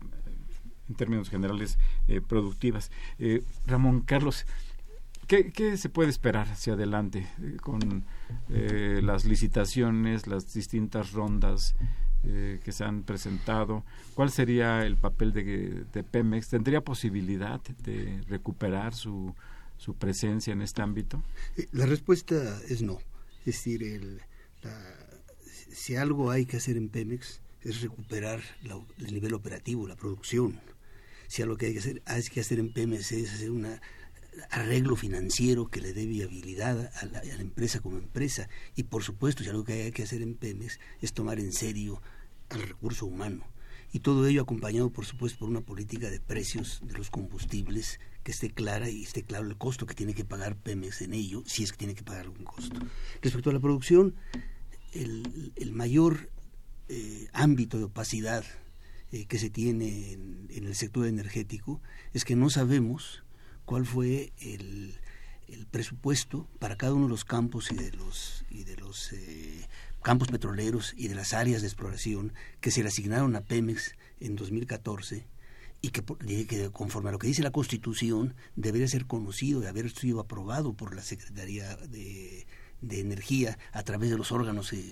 [0.91, 1.77] en términos generales
[2.08, 2.91] eh, productivas.
[3.17, 4.45] Eh, Ramón Carlos,
[5.27, 7.27] ¿qué, ¿qué, se puede esperar hacia adelante
[7.62, 8.04] con
[8.49, 11.75] las licitaciones, las distintas rondas
[12.23, 13.84] que se han presentado?
[14.13, 16.49] ¿Cuál sería el papel de, de Pemex?
[16.49, 19.34] ¿Tendría posibilidad de recuperar su,
[19.77, 21.23] su presencia en este ámbito?
[21.71, 22.99] La respuesta es no.
[23.39, 24.21] Es decir, el,
[24.62, 24.71] la,
[25.71, 30.60] si algo hay que hacer en Pemex es recuperar la, el nivel operativo, la producción.
[31.31, 33.65] Si algo que hay que hacer, hay que hacer en Pemex es hacer un
[34.49, 38.49] arreglo financiero que le dé viabilidad a la, a empresa como empresa.
[38.75, 42.01] Y por supuesto, si algo que hay que hacer en Pemex es tomar en serio
[42.49, 43.45] al recurso humano.
[43.93, 48.33] Y todo ello acompañado, por supuesto, por una política de precios de los combustibles que
[48.33, 51.63] esté clara y esté claro el costo que tiene que pagar Pemex en ello, si
[51.63, 52.77] es que tiene que pagar algún costo.
[53.21, 54.15] Respecto a la producción,
[54.91, 56.29] el, el mayor
[56.89, 58.43] eh, ámbito de opacidad
[59.12, 61.82] eh, que se tiene en, en, el sector energético
[62.13, 63.24] es que no sabemos
[63.65, 64.95] cuál fue el,
[65.47, 69.67] el, presupuesto para cada uno de los campos y de los, y de los eh,
[70.02, 74.36] campos petroleros y de las áreas de exploración que se le asignaron a Pemex en
[74.36, 75.28] 2014
[75.82, 76.04] y que,
[76.45, 80.74] que, conforme a lo que dice la Constitución debería ser conocido y haber sido aprobado
[80.74, 82.47] por la Secretaría de,
[82.81, 84.83] de Energía a través de los órganos eh,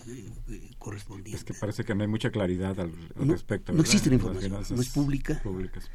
[0.50, 1.42] eh, correspondientes.
[1.42, 3.74] Es que parece que no hay mucha claridad al, al no, respecto.
[3.74, 5.42] No existe la información, no es pública.
[5.44, 5.90] Públicas.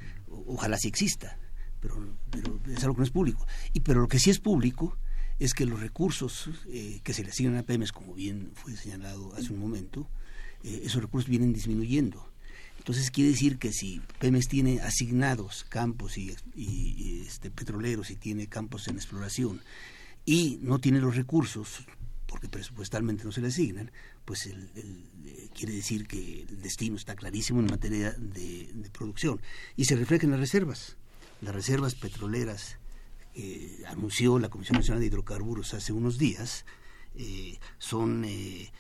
[0.47, 1.39] Ojalá sí exista,
[1.81, 1.97] pero,
[2.31, 3.47] pero es algo que no es público.
[3.73, 4.97] Y pero lo que sí es público
[5.39, 9.35] es que los recursos eh, que se le asignan a Pemex, como bien fue señalado
[9.35, 10.09] hace un momento,
[10.63, 12.29] eh, esos recursos vienen disminuyendo.
[12.79, 18.17] Entonces quiere decir que si Pemex tiene asignados campos y, y, y este, petroleros y
[18.17, 19.63] tiene campos en exploración
[20.25, 21.85] y no tiene los recursos
[22.27, 23.93] porque presupuestalmente no se le asignan,
[24.25, 29.41] pues el, eh, quiere decir que el destino está clarísimo en materia de, de producción
[29.77, 30.97] y se refleja en las reservas.
[31.41, 32.79] Las reservas petroleras
[33.37, 36.65] eh, anunció la Comisión Nacional de Hidrocarburos hace unos días
[37.17, 38.71] eh, son eh,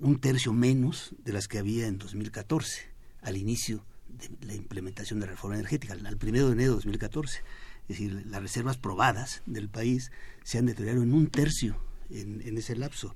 [0.00, 2.90] un tercio menos de las que había en 2014
[3.22, 7.38] al inicio de la implementación de la reforma energética, al primero de enero de 2014.
[7.38, 10.10] Es decir, las reservas probadas del país
[10.44, 11.76] se han deteriorado en un tercio
[12.10, 13.14] en, ese lapso.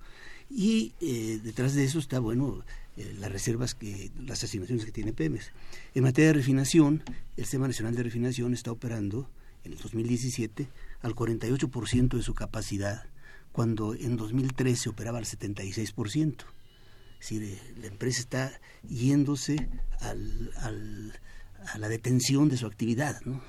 [0.49, 2.65] Y eh, detrás de eso está, bueno,
[2.97, 5.53] eh, las reservas, que las asignaciones que tiene Pemex.
[5.95, 7.03] En materia de refinación,
[7.37, 9.29] el Sistema Nacional de Refinación está operando
[9.65, 10.69] en el 2017
[11.03, 13.05] al 48% de su capacidad,
[13.53, 16.45] cuando en 2013 operaba al 76%
[17.19, 19.69] decir, la empresa está yéndose
[20.01, 23.21] a la detención de su actividad.
[23.25, 23.43] ¿no?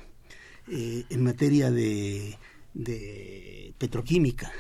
[0.67, 2.37] Eh, en materia de,
[2.77, 4.51] de, petroquímica,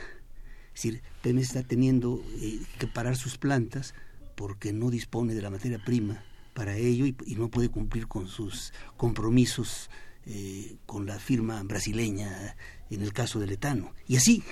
[0.73, 3.93] es decir, Pemex está teniendo eh, que parar sus plantas
[4.35, 8.73] porque no dispone de la materia prima para ello y, no puede cumplir con sus
[8.95, 9.89] compromisos
[10.25, 12.55] eh, con la firma brasileña
[12.89, 13.93] en el caso del etano.
[14.07, 14.43] Y así,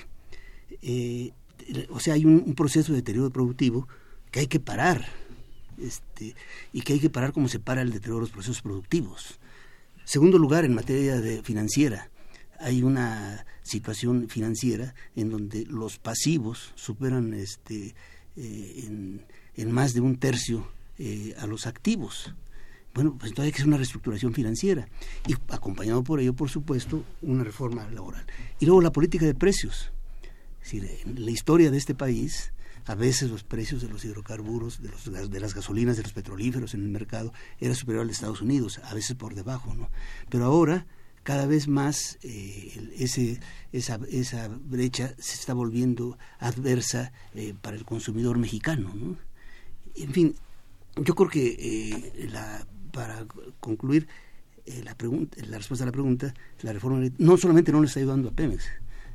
[0.82, 1.32] eh,
[1.90, 3.88] o sea, hay un, un proceso de deterioro productivo
[4.30, 5.06] que hay que parar
[5.78, 6.34] este,
[6.72, 9.38] y que hay que parar como se para el deterioro de los procesos productivos.
[10.04, 12.10] Segundo lugar, en materia de financiera,
[12.58, 17.94] hay una situación financiera en donde los pasivos superan este,
[18.36, 19.20] eh,
[19.56, 22.34] en, más de un tercio eh, a los activos.
[22.94, 24.88] Bueno, pues entonces hay que hacer una reestructuración financiera
[25.26, 28.24] y acompañado por ello, por supuesto, una reforma laboral.
[28.58, 29.90] Y luego la política de precios.
[30.62, 32.52] Es decir, en la historia de este país,
[32.86, 36.72] a veces los precios de los hidrocarburos, de, los, de las gasolinas, de los petrolíferos
[36.72, 39.90] en el mercado era superior al de Estados Unidos, a veces por debajo, ¿no?
[40.30, 40.86] Pero ahora
[41.26, 43.40] cada vez más eh, ese,
[43.72, 49.16] esa, esa brecha se está volviendo adversa eh, para el consumidor mexicano, ¿no?
[49.96, 50.36] En fin,
[50.94, 53.26] yo creo que eh, la, para
[53.58, 54.06] concluir
[54.66, 57.98] eh, la, pregunta, la respuesta a la pregunta, la reforma no solamente no le está
[57.98, 58.62] ayudando a Pemex,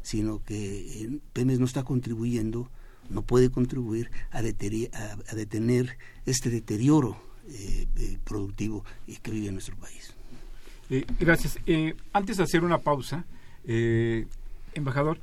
[0.01, 2.69] sino que Pemex no está contribuyendo
[3.09, 7.17] no puede contribuir a, detener, a, a detener este deterioro
[8.25, 8.83] productivo
[9.21, 10.13] que vive en nuestro país.
[10.93, 11.57] Eh, gracias.
[12.11, 13.23] antes de hacer una pausa,
[14.73, 15.19] embajador,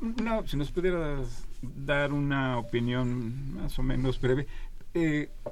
[0.00, 1.22] una, si nos pudiera
[1.62, 4.48] dar una opinión más o menos breve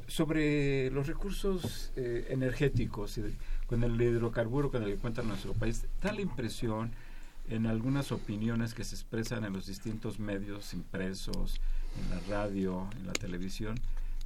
[0.09, 3.21] sobre los recursos energéticos,
[3.69, 6.91] con el hidrocarburo con el que cuenta nuestro país, da la impresión
[7.49, 11.61] en algunas opiniones que se expresan en los distintos medios impresos,
[12.03, 13.79] en la radio, en la televisión,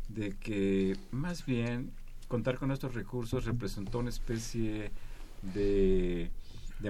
[0.09, 1.91] de que más bien
[2.29, 4.93] contar con estos recursos representó una especie
[5.55, 6.31] de,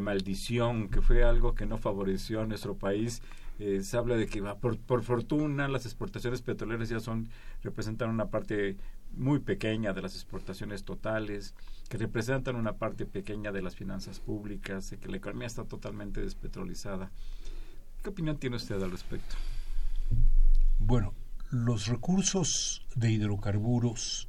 [0.01, 3.22] maldición, que fue algo que no favoreció a nuestro país
[3.59, 7.28] eh, se habla de que por, por, fortuna las exportaciones petroleras ya son
[7.64, 8.76] representan una parte
[9.16, 11.55] muy pequeña de las exportaciones totales,
[11.89, 16.20] que representan una parte pequeña de las finanzas públicas, de que la economía está totalmente
[16.20, 17.11] despetrolizada.
[18.03, 19.34] ¿Qué opinión tiene usted al respecto?
[20.78, 21.14] Bueno,
[21.51, 24.28] los recursos de hidrocarburos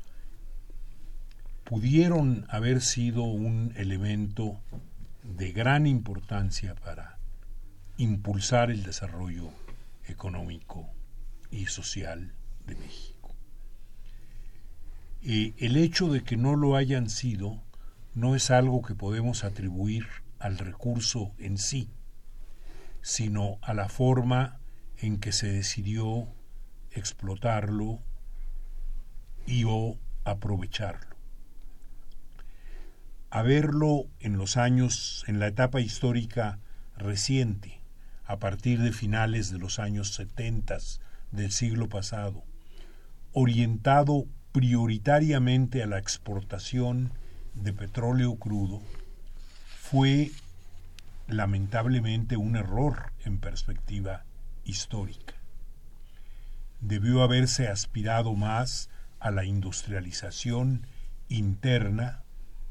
[1.69, 4.59] pudieron haber sido un elemento
[5.21, 7.19] de gran importancia para
[7.97, 9.51] impulsar el desarrollo
[10.07, 10.89] económico
[11.51, 12.33] y social
[12.65, 13.35] de México.
[15.21, 17.61] Y el hecho de que no lo hayan sido
[18.15, 20.07] no es algo que podemos atribuir
[20.39, 21.87] al recurso en sí,
[23.03, 24.57] sino a la forma
[24.97, 26.27] en que se decidió
[26.89, 27.99] explotarlo
[29.45, 31.08] y o aprovecharlo.
[33.31, 36.57] A verlo en los años, en la etapa histórica
[36.97, 37.79] reciente,
[38.25, 40.77] a partir de finales de los años 70
[41.31, 42.43] del siglo pasado,
[43.31, 47.11] orientado prioritariamente a la exportación
[47.53, 48.81] de petróleo crudo,
[49.79, 50.31] fue
[51.27, 54.25] lamentablemente un error en perspectiva
[54.63, 55.35] histórica.
[56.81, 60.87] Debió haberse aspirado más a la industrialización
[61.27, 62.23] interna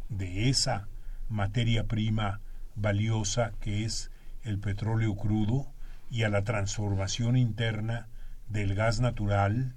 [0.08, 0.88] de esa
[1.28, 2.40] materia prima
[2.74, 4.10] valiosa que es
[4.42, 5.72] el petróleo crudo
[6.10, 8.08] y a la transformación interna
[8.48, 9.74] del gas natural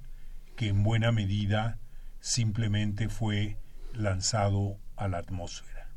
[0.56, 1.80] que en buena medida
[2.20, 3.58] simplemente fue
[3.94, 5.90] lanzado a la atmósfera.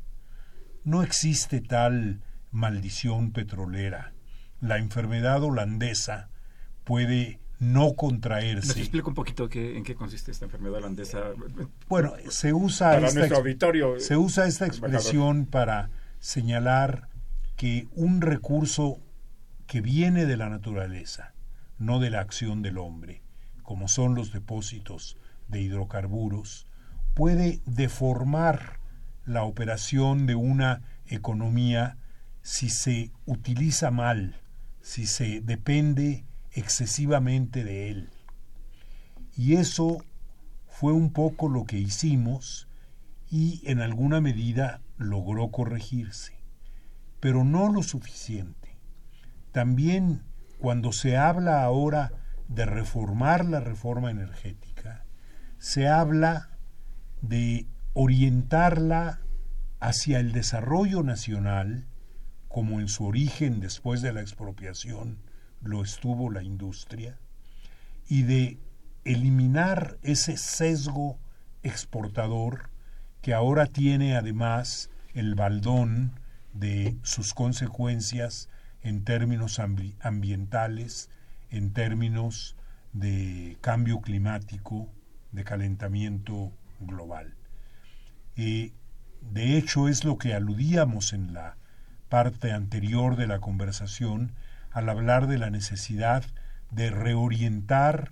[0.83, 2.21] No existe tal
[2.51, 4.13] maldición petrolera.
[4.59, 6.29] La enfermedad holandesa
[6.83, 8.67] puede no contraerse.
[8.67, 11.31] ¿Nos explica un poquito qué, en qué consiste esta enfermedad holandesa?
[11.87, 15.89] Bueno, se usa, esta, auditorio, se usa esta expresión para
[16.19, 17.09] señalar
[17.55, 18.99] que un recurso
[19.67, 21.33] que viene de la naturaleza,
[21.77, 23.21] no de la acción del hombre,
[23.63, 26.67] como son los depósitos de hidrocarburos,
[27.13, 28.79] puede deformar
[29.25, 31.97] la operación de una economía
[32.41, 34.41] si se utiliza mal,
[34.81, 36.25] si se depende
[36.55, 38.09] excesivamente de él.
[39.37, 40.03] Y eso
[40.67, 42.67] fue un poco lo que hicimos
[43.29, 46.35] y en alguna medida logró corregirse
[47.25, 48.77] pero no lo suficiente.
[49.51, 50.21] También
[50.59, 52.11] cuando se habla ahora
[52.47, 55.05] de reformar la reforma energética,
[55.57, 56.51] se habla
[57.23, 59.21] de orientarla
[59.79, 61.87] hacia el desarrollo nacional,
[62.47, 65.17] como en su origen después de la expropiación
[65.61, 67.17] lo estuvo la industria,
[68.07, 68.59] y de
[69.03, 71.17] eliminar ese sesgo
[71.63, 72.69] exportador
[73.21, 76.19] que ahora tiene además el baldón
[76.53, 78.49] de sus consecuencias
[78.81, 79.59] en términos
[79.99, 81.09] ambientales,
[81.49, 82.55] en términos
[82.93, 84.87] de cambio climático,
[85.31, 87.33] de calentamiento global.
[88.35, 91.57] de hecho, es lo que aludíamos en la
[92.09, 94.33] parte anterior de la conversación
[94.75, 96.25] al hablar de la necesidad
[96.69, 98.11] de reorientar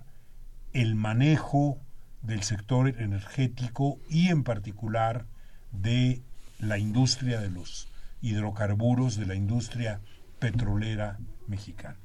[0.72, 1.78] el manejo
[2.22, 5.26] del sector energético y en particular
[5.72, 6.22] de
[6.58, 7.88] la industria de los
[8.22, 10.00] hidrocarburos de la industria
[10.38, 11.98] petrolera mexicana.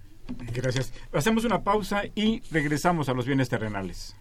[0.53, 0.91] Gracias.
[1.13, 4.17] Hacemos una pausa y regresamos a los bienes terrenales.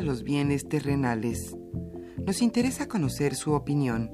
[0.00, 1.56] Los bienes terrenales.
[2.26, 4.10] Nos interesa conocer su opinión.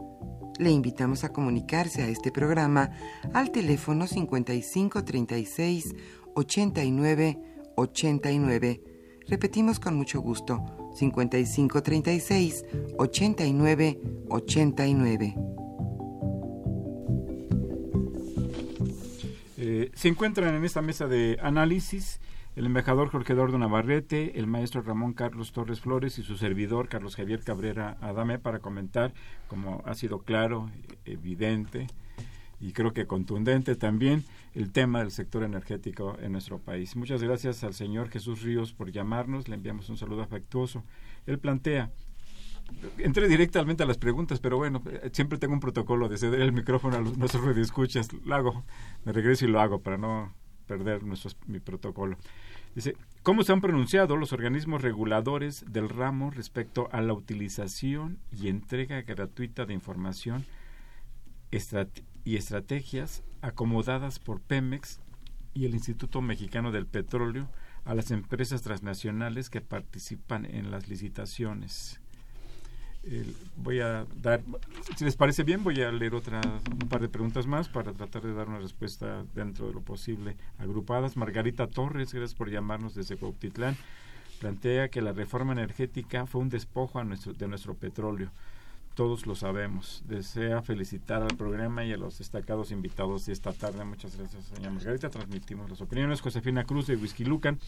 [0.59, 2.91] Le invitamos a comunicarse a este programa
[3.33, 5.95] al teléfono 5536
[6.35, 7.39] 89
[7.77, 8.83] 89.
[9.29, 10.65] Repetimos con mucho gusto,
[10.95, 12.65] 5536
[12.99, 15.35] 89 89.
[19.65, 22.21] Eh, se encuentran en esta mesa de análisis
[22.55, 27.17] el embajador Jorge Eduardo Navarrete, el maestro Ramón Carlos Torres Flores y su servidor Carlos
[27.17, 29.15] Javier Cabrera Adame para comentar,
[29.49, 30.71] como ha sido claro,
[31.05, 31.87] evidente
[32.63, 34.25] y creo que contundente también,
[34.55, 36.95] el tema del sector energético en nuestro país.
[36.95, 40.85] Muchas gracias al señor Jesús Ríos por llamarnos, le enviamos un saludo afectuoso.
[41.27, 41.91] Él plantea,
[42.99, 44.81] entré directamente a las preguntas, pero bueno,
[45.11, 48.65] siempre tengo un protocolo de ceder el micrófono a los, nuestros radioescuchas, lo hago,
[49.05, 50.33] me regreso y lo hago para no
[50.67, 52.17] perder nuestros, mi protocolo.
[52.75, 58.49] Dice, ¿cómo se han pronunciado los organismos reguladores del ramo respecto a la utilización y
[58.49, 60.47] entrega gratuita de información
[62.25, 65.01] y estrategias acomodadas por Pemex
[65.55, 67.49] y el Instituto Mexicano del Petróleo
[67.85, 72.02] a las empresas transnacionales que participan en las licitaciones?
[73.57, 74.43] Voy a dar,
[74.97, 76.41] si les parece bien, voy a leer otra,
[76.71, 80.37] un par de preguntas más para tratar de dar una respuesta dentro de lo posible
[80.59, 81.17] agrupadas.
[81.17, 83.77] Margarita Torres, gracias por llamarnos desde Cuautitlán,
[84.41, 88.31] plantea que la reforma energética fue un despojo a nuestro, de nuestro petróleo.
[88.95, 90.05] Todos lo sabemos.
[90.07, 93.85] Desea felicitar al programa y a los destacados invitados de esta tarde.
[93.87, 95.09] Muchas gracias, señora Margarita.
[95.09, 96.21] Transmitimos las opiniones.
[96.21, 97.59] Josefina Cruz de Whisky Lucan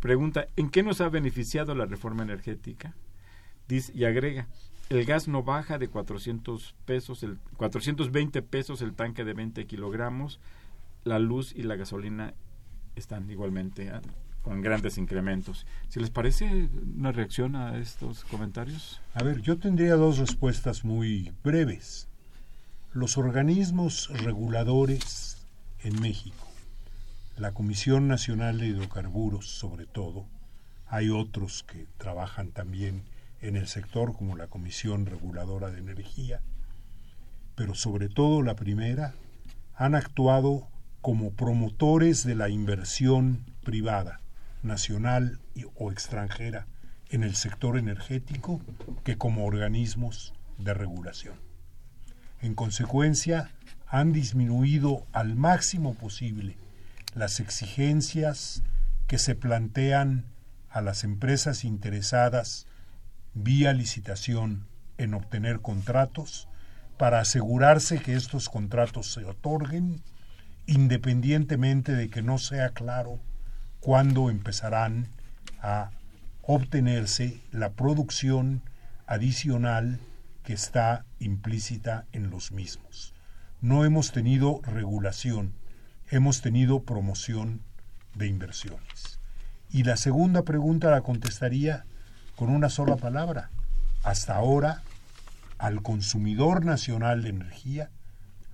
[0.00, 2.94] pregunta, ¿en qué nos ha beneficiado la reforma energética?
[3.68, 4.46] Dice, y agrega,
[4.88, 10.38] el gas no baja de 400 pesos, el 420 pesos el tanque de 20 kilogramos,
[11.04, 12.34] la luz y la gasolina
[12.94, 13.92] están igualmente
[14.42, 15.66] con grandes incrementos.
[15.88, 19.00] Si les parece una reacción a estos comentarios.
[19.14, 22.06] A ver, yo tendría dos respuestas muy breves.
[22.92, 25.44] Los organismos reguladores
[25.82, 26.46] en México,
[27.36, 30.26] la Comisión Nacional de Hidrocarburos sobre todo,
[30.86, 33.02] hay otros que trabajan también
[33.46, 36.40] en el sector como la Comisión Reguladora de Energía,
[37.54, 39.14] pero sobre todo la primera,
[39.74, 40.68] han actuado
[41.00, 44.20] como promotores de la inversión privada,
[44.62, 45.38] nacional
[45.76, 46.66] o extranjera,
[47.08, 48.60] en el sector energético
[49.04, 51.36] que como organismos de regulación.
[52.40, 53.50] En consecuencia,
[53.86, 56.56] han disminuido al máximo posible
[57.14, 58.62] las exigencias
[59.06, 60.24] que se plantean
[60.68, 62.66] a las empresas interesadas
[63.36, 64.66] vía licitación
[64.96, 66.48] en obtener contratos
[66.96, 70.02] para asegurarse que estos contratos se otorguen
[70.66, 73.20] independientemente de que no sea claro
[73.80, 75.08] cuándo empezarán
[75.60, 75.90] a
[76.42, 78.62] obtenerse la producción
[79.06, 80.00] adicional
[80.42, 83.14] que está implícita en los mismos.
[83.60, 85.52] No hemos tenido regulación,
[86.08, 87.60] hemos tenido promoción
[88.14, 89.20] de inversiones.
[89.70, 91.84] Y la segunda pregunta la contestaría
[92.36, 93.50] con una sola palabra.
[94.04, 94.82] Hasta ahora,
[95.58, 97.90] al consumidor nacional de energía,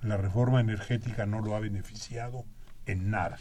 [0.00, 2.44] la reforma energética no lo ha beneficiado
[2.86, 3.38] en nada.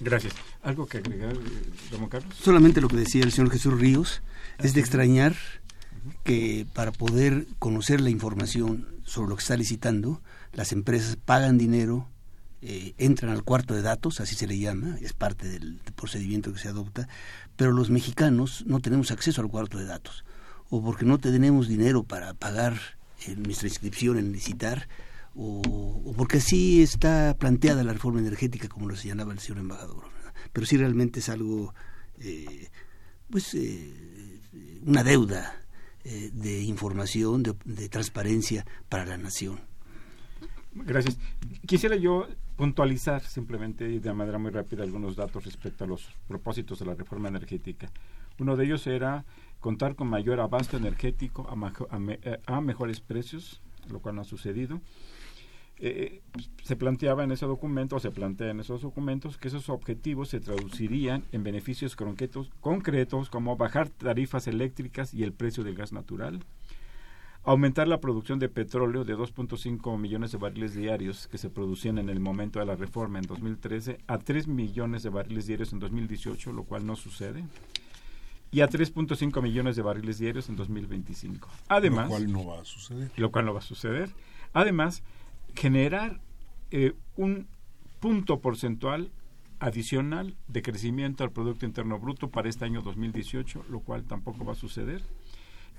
[0.00, 0.34] Gracias.
[0.62, 1.34] ¿Algo que agregar,
[1.90, 2.34] don Carlos?
[2.36, 4.22] Solamente lo que decía el señor Jesús Ríos,
[4.58, 5.34] es de extrañar
[6.24, 10.20] que para poder conocer la información sobre lo que está licitando,
[10.52, 12.08] las empresas pagan dinero,
[12.62, 16.58] eh, entran al cuarto de datos, así se le llama, es parte del procedimiento que
[16.58, 17.08] se adopta,
[17.56, 20.24] pero los mexicanos no tenemos acceso al cuarto de datos,
[20.70, 22.78] o porque no tenemos dinero para pagar
[23.36, 24.88] nuestra inscripción en licitar,
[25.34, 30.04] o, porque así está planteada la reforma energética, como lo señalaba el señor embajador.
[30.52, 31.74] Pero sí realmente es algo,
[32.18, 32.68] eh,
[33.30, 34.40] pues, eh,
[34.84, 35.62] una deuda
[36.04, 39.60] eh, de información, de, de transparencia para la nación.
[40.74, 41.18] Gracias.
[41.66, 46.78] Quisiera yo puntualizar simplemente y de manera muy rápida algunos datos respecto a los propósitos
[46.78, 47.90] de la reforma energética.
[48.38, 49.24] Uno de ellos era
[49.60, 53.60] contar con mayor abasto energético a, eh, mejores precios,
[53.90, 54.80] lo cual no ha sucedido.
[55.78, 56.22] Eh,
[56.62, 60.40] se planteaba en ese documento, o se plantea en esos documentos, que esos objetivos se
[60.40, 66.40] traducirían en beneficios concretos, concretos como bajar tarifas eléctricas y el precio del gas natural,
[67.44, 72.08] aumentar la producción de petróleo de 2.5 millones de barriles diarios que se producían en
[72.08, 76.52] el momento de la reforma en 2013 a 3 millones de barriles diarios en 2018,
[76.52, 77.44] lo cual no sucede,
[78.52, 81.48] y a 3.5 millones de barriles diarios en 2025.
[81.68, 83.10] Además, lo cual no va a suceder.
[83.16, 84.10] Lo cual no va a suceder.
[84.52, 85.02] Además,
[85.54, 86.20] generar
[86.70, 87.48] eh, un
[87.98, 89.10] punto porcentual
[89.58, 94.52] adicional de crecimiento al Producto Interno Bruto para este año 2018, lo cual tampoco va
[94.52, 95.02] a suceder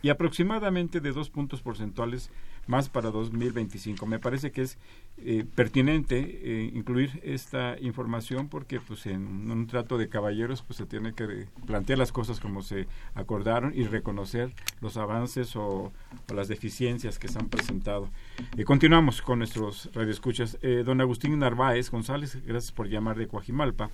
[0.04, 2.30] y aproximadamente de dos puntos porcentuales
[2.68, 4.06] más para 2025.
[4.06, 4.78] Me parece que es
[5.18, 10.86] eh, pertinente eh, incluir esta información porque pues en un trato de caballeros pues se
[10.86, 12.86] tiene que plantear las cosas como se
[13.16, 15.92] acordaron y reconocer los avances o,
[16.34, 18.10] las deficiencias que se han presentado.
[18.58, 20.58] Eh, continuamos con nuestros radioescuchas.
[20.84, 23.90] don Agustín Narváez González, gracias por llamar de Coajimalpa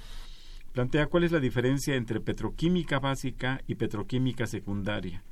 [0.74, 5.24] plantea cuál es la diferencia entre petroquímica básica y petroquímica secundaria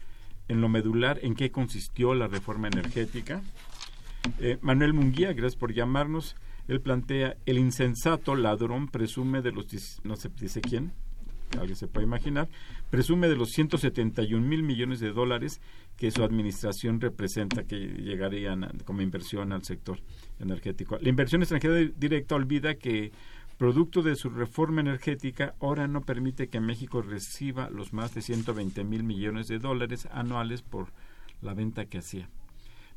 [0.47, 3.41] en lo medular en qué consistió la reforma energética.
[4.39, 6.35] Eh, Manuel Munguía, gracias por llamarnos.
[6.67, 9.67] Él plantea, el insensato ladrón presume de los,
[10.03, 10.91] no se dice quién,
[11.57, 12.49] alguien se puede imaginar,
[12.89, 15.61] presume de los 171 mil millones de dólares
[15.95, 19.99] que su administración representa que llegarían como inversión al sector
[20.39, 20.97] energético.
[20.99, 23.11] La inversión extranjera directa olvida que
[23.58, 28.84] producto de su reforma energética, ahora no permite que México reciba los más de 120
[28.84, 30.88] mil millones de dólares anuales por
[31.41, 32.30] la venta que hacía.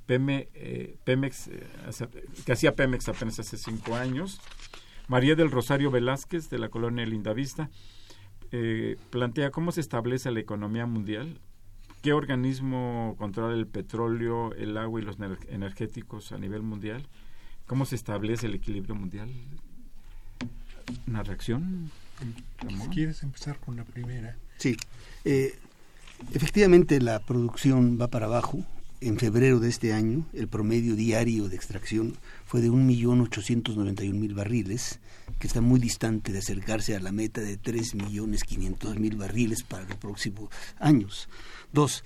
[0.08, 1.66] Eh, Pemex, eh,
[2.44, 4.40] que hacía Pemex apenas hace cinco años.
[5.06, 7.70] María del Rosario Velázquez, de la colonia Lindavista,
[8.50, 11.40] eh, plantea cómo se establece la economía mundial,
[12.02, 15.16] qué organismo controla el petróleo, el agua y los
[15.48, 17.06] energéticos a nivel mundial,
[17.66, 19.30] cómo se establece el equilibrio mundial,
[21.06, 21.90] una reacción.
[22.68, 24.36] Si quieres empezar con la primera.
[24.58, 24.76] Sí.
[25.24, 25.54] Eh,
[26.34, 28.64] efectivamente, la producción va para abajo.
[29.02, 35.00] En febrero de este año, el promedio diario de extracción fue de 1.891.000 barriles,
[35.38, 40.50] que está muy distante de acercarse a la meta de 3.500.000 barriles para los próximos
[40.78, 41.30] años.
[41.72, 42.04] Dos,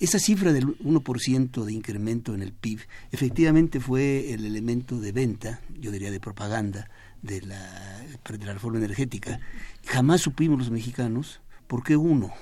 [0.00, 2.80] esa cifra del 1% de incremento en el PIB
[3.12, 6.90] efectivamente fue el elemento de venta, yo diría de propaganda,
[7.22, 9.40] de la, de la reforma energética.
[9.86, 12.32] Jamás supimos los mexicanos por qué uno,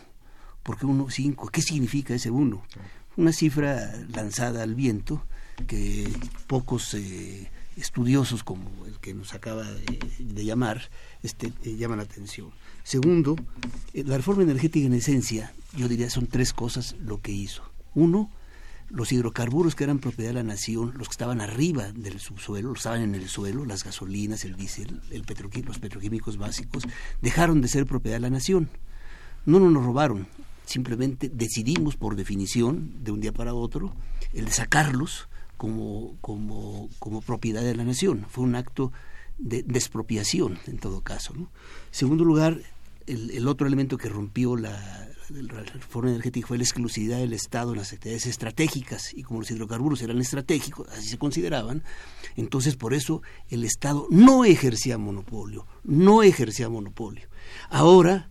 [0.63, 2.63] por qué uno cinco, qué significa ese uno.
[3.17, 5.23] Una cifra lanzada al viento
[5.67, 6.11] que
[6.47, 10.91] pocos eh, estudiosos como el que nos acaba de, llamar
[11.23, 12.51] este, eh, llaman la atención.
[12.83, 13.37] Segundo,
[13.93, 17.63] eh, la reforma energética en esencia, yo diría son tres cosas lo que hizo.
[17.95, 18.31] Uno,
[18.91, 23.03] los hidrocarburos que eran propiedad de la nación, los que estaban arriba del subsuelo, estaban
[23.03, 25.25] en el suelo, las gasolinas, el diésel, el
[25.65, 26.85] los petroquímicos básicos,
[27.23, 28.69] dejaron de ser propiedad de la nación.
[29.47, 30.27] No nos robaron,
[30.67, 33.95] simplemente decidimos por definición, de un día para otro,
[34.33, 38.27] el de sacarlos como, como, como propiedad de la nación.
[38.29, 38.93] Fue un acto
[39.39, 41.33] de expropiación, en todo caso.
[41.35, 41.49] En
[41.93, 42.61] segundo lugar,
[43.07, 47.73] el, el otro elemento que rompió la, la reforma energética fue la exclusividad del Estado
[47.73, 51.83] en las actividades estratégicas y como los hidrocarburos eran estratégicos, así se consideraban,
[52.37, 57.29] entonces por eso el Estado no ejercía monopolio, no ejercía monopolio.
[57.69, 58.29] Ahora,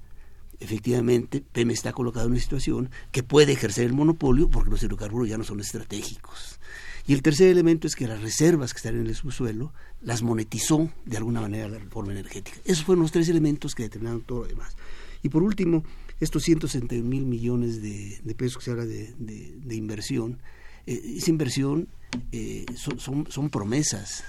[0.60, 5.30] efectivamente, PEME está colocado en una situación que puede ejercer el monopolio porque los hidrocarburos
[5.30, 6.60] ya no son estratégicos.
[7.08, 10.92] Y el tercer elemento es que las reservas que están en el subsuelo las monetizó
[11.06, 12.60] de alguna manera la reforma energética.
[12.66, 14.76] Esos fueron los tres elementos que determinaron todo lo demás.
[15.24, 15.84] Y por último,
[16.20, 20.42] estos 161 mil millones de, pesos que se habla de, inversión,
[20.86, 21.88] eh, esa inversión
[22.32, 24.24] eh, son, promesas,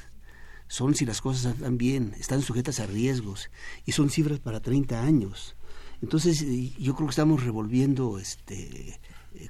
[0.69, 3.51] son si las cosas están bien, están sujetas a riesgos
[3.87, 5.57] y son cifras para 30 años.
[6.03, 9.01] Entonces eh, yo creo que estamos revolviendo este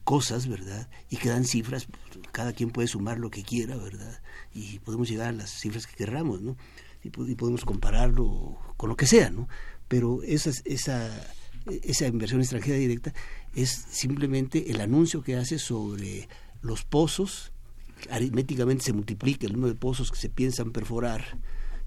[0.05, 0.91] cosas, ¿verdad?
[1.09, 1.89] Y quedan cifras,
[2.33, 4.21] cada quien puede sumar lo que quiera, ¿verdad?
[4.55, 6.57] Y podemos llegar a las cifras que querramos, ¿no?
[7.03, 9.49] Y, podemos compararlo con lo que sea, ¿no?
[9.89, 11.11] Pero esa, esa
[11.83, 13.13] esa inversión extranjera directa
[13.55, 16.29] es simplemente el anuncio que hace sobre
[16.63, 17.53] los pozos,
[18.11, 21.39] aritméticamente se multiplica el número de pozos que se piensan perforar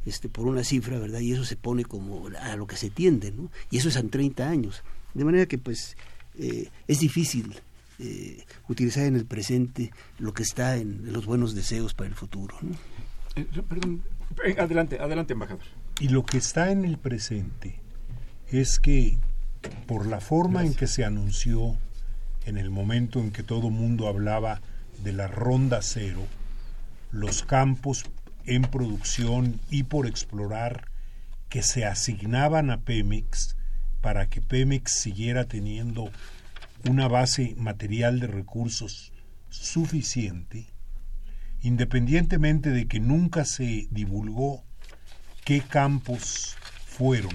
[0.06, 1.20] este, por una cifra, ¿verdad?
[1.20, 3.52] Y eso se pone como a lo que se tiende, ¿no?
[3.72, 4.84] Y eso es en 30 años.
[5.14, 5.96] De manera que, pues,
[6.38, 7.56] eh, es difícil
[8.00, 12.58] eh, utilizar en el presente lo que está en, los buenos deseos para el futuro.
[13.36, 14.04] Eh, perdón,
[14.58, 15.64] adelante, adelante, embajador.
[16.00, 17.80] Y lo que está en el presente
[18.48, 19.18] es que
[19.88, 21.78] por la forma en que se anunció
[22.46, 24.62] en el momento en que todo mundo hablaba
[25.04, 26.26] de la ronda cero,
[27.12, 28.06] los campos
[28.46, 30.90] en producción y por explorar
[31.50, 33.56] que se asignaban a Pemex
[34.02, 36.12] para que Pemex siguiera teniendo
[36.90, 39.14] una base material de recursos
[39.50, 40.66] suficiente,
[41.62, 44.64] independientemente de que nunca se divulgó
[45.46, 47.34] qué campos fueron,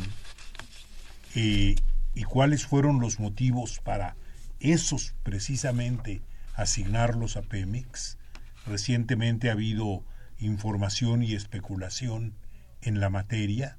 [1.34, 1.76] eh,
[2.18, 4.16] y cuáles fueron los motivos para
[4.58, 6.20] esos precisamente
[6.56, 8.18] asignarlos a Pemex.
[8.66, 10.02] Recientemente ha habido
[10.40, 12.34] información y especulación
[12.82, 13.78] en la materia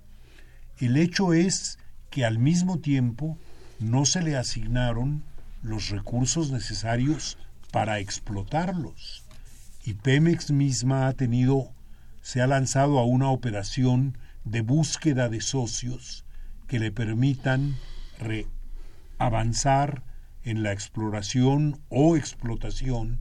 [0.77, 1.79] El hecho es
[2.09, 3.37] que al mismo tiempo
[3.81, 5.21] no se le asignaron
[5.61, 7.37] los recursos necesarios
[7.73, 9.25] para explotarlos.
[9.83, 11.73] Y Pemex misma ha tenido,
[12.21, 16.23] se ha lanzado a una operación de búsqueda de socios
[16.67, 17.75] que le permitan
[19.17, 20.03] avanzar
[20.43, 23.19] en la exploración o explotación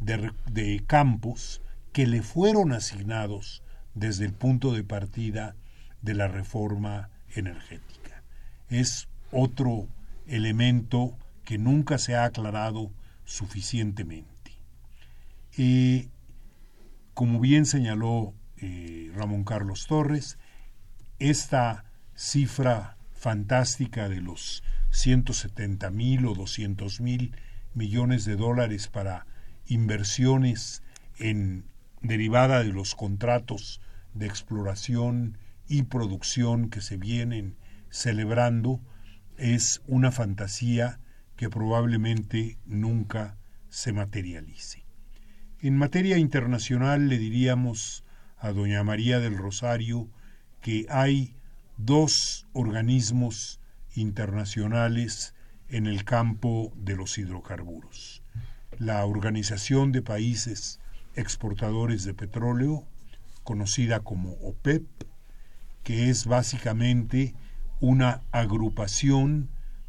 [0.00, 3.62] de, de campos que le fueron asignados
[3.94, 5.56] desde el punto de partida
[6.02, 8.22] de la reforma energética.
[8.68, 9.88] Es otro
[10.26, 12.90] elemento que nunca se ha aclarado
[13.24, 14.52] suficientemente.
[15.56, 16.08] Eh,
[17.14, 20.38] como bien señaló eh, Ramón Carlos Torres,
[21.18, 21.84] esta
[22.14, 27.34] cifra fantástica de los 170 mil o 200 mil
[27.74, 29.26] millones de dólares para
[29.66, 30.82] inversiones
[31.18, 31.64] en
[32.00, 33.80] derivada de los contratos
[34.14, 35.36] de exploración
[35.68, 37.56] y producción que se vienen
[37.90, 38.80] celebrando
[39.36, 41.00] es una fantasía
[41.36, 43.36] que probablemente nunca
[43.68, 44.84] se materialice.
[45.60, 48.04] En materia internacional le diríamos
[48.38, 50.08] a doña María del Rosario
[50.60, 51.34] que hay
[51.78, 53.60] dos organismos
[53.94, 55.34] internacionales
[55.68, 58.22] en el campo de los hidrocarburos.
[58.78, 60.80] La Organización de Países
[61.14, 62.84] Exportadores de Petróleo,
[63.44, 64.84] conocida como OPEP,
[65.84, 67.34] que es básicamente
[67.80, 69.48] una agrupación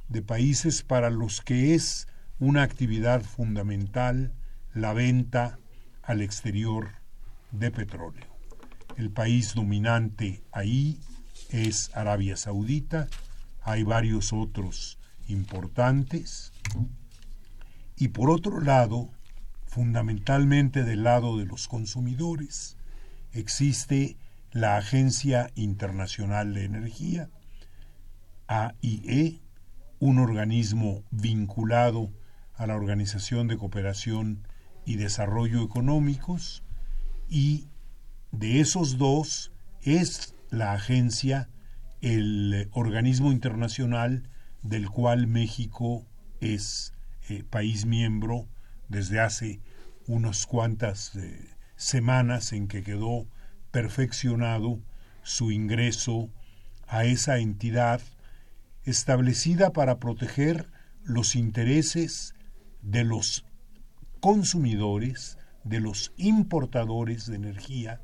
[0.10, 2.08] de países para los que es
[2.40, 4.32] una actividad fundamental
[4.74, 5.60] la venta
[6.04, 6.90] al exterior
[7.52, 8.28] de petróleo.
[8.96, 11.00] El país dominante ahí
[11.50, 13.08] es Arabia Saudita,
[13.62, 14.97] hay varios otros
[15.28, 16.54] importantes.
[17.97, 19.10] Y por otro lado,
[19.66, 22.78] fundamentalmente del lado de los consumidores,
[23.34, 24.18] existe
[24.52, 27.30] la Agencia Internacional de Energía,
[28.47, 29.41] AIE,
[30.00, 32.12] un organismo vinculado
[32.56, 34.47] a la Organización de Cooperación
[34.86, 36.64] y Desarrollo Económicos,
[37.30, 37.68] y
[38.32, 39.52] de esos dos
[39.84, 41.50] es la agencia
[42.02, 44.30] el organismo internacional
[44.64, 46.06] del cual México
[46.39, 46.93] es
[47.30, 48.47] eh, país miembro
[48.88, 49.62] desde hace
[50.08, 53.28] unas cuantas eh, semanas en que quedó
[53.72, 54.80] perfeccionado
[55.24, 56.30] su ingreso
[56.88, 58.02] a esa entidad
[58.84, 60.72] establecida para proteger
[61.04, 62.34] los intereses
[62.82, 63.45] de los
[64.20, 68.02] consumidores, de los importadores de energía,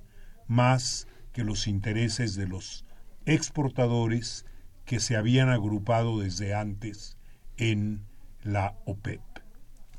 [0.47, 2.85] más que los intereses de los
[3.25, 4.45] exportadores
[4.85, 7.17] que se habían agrupado desde antes
[7.57, 8.05] en
[8.41, 9.19] la OPEP.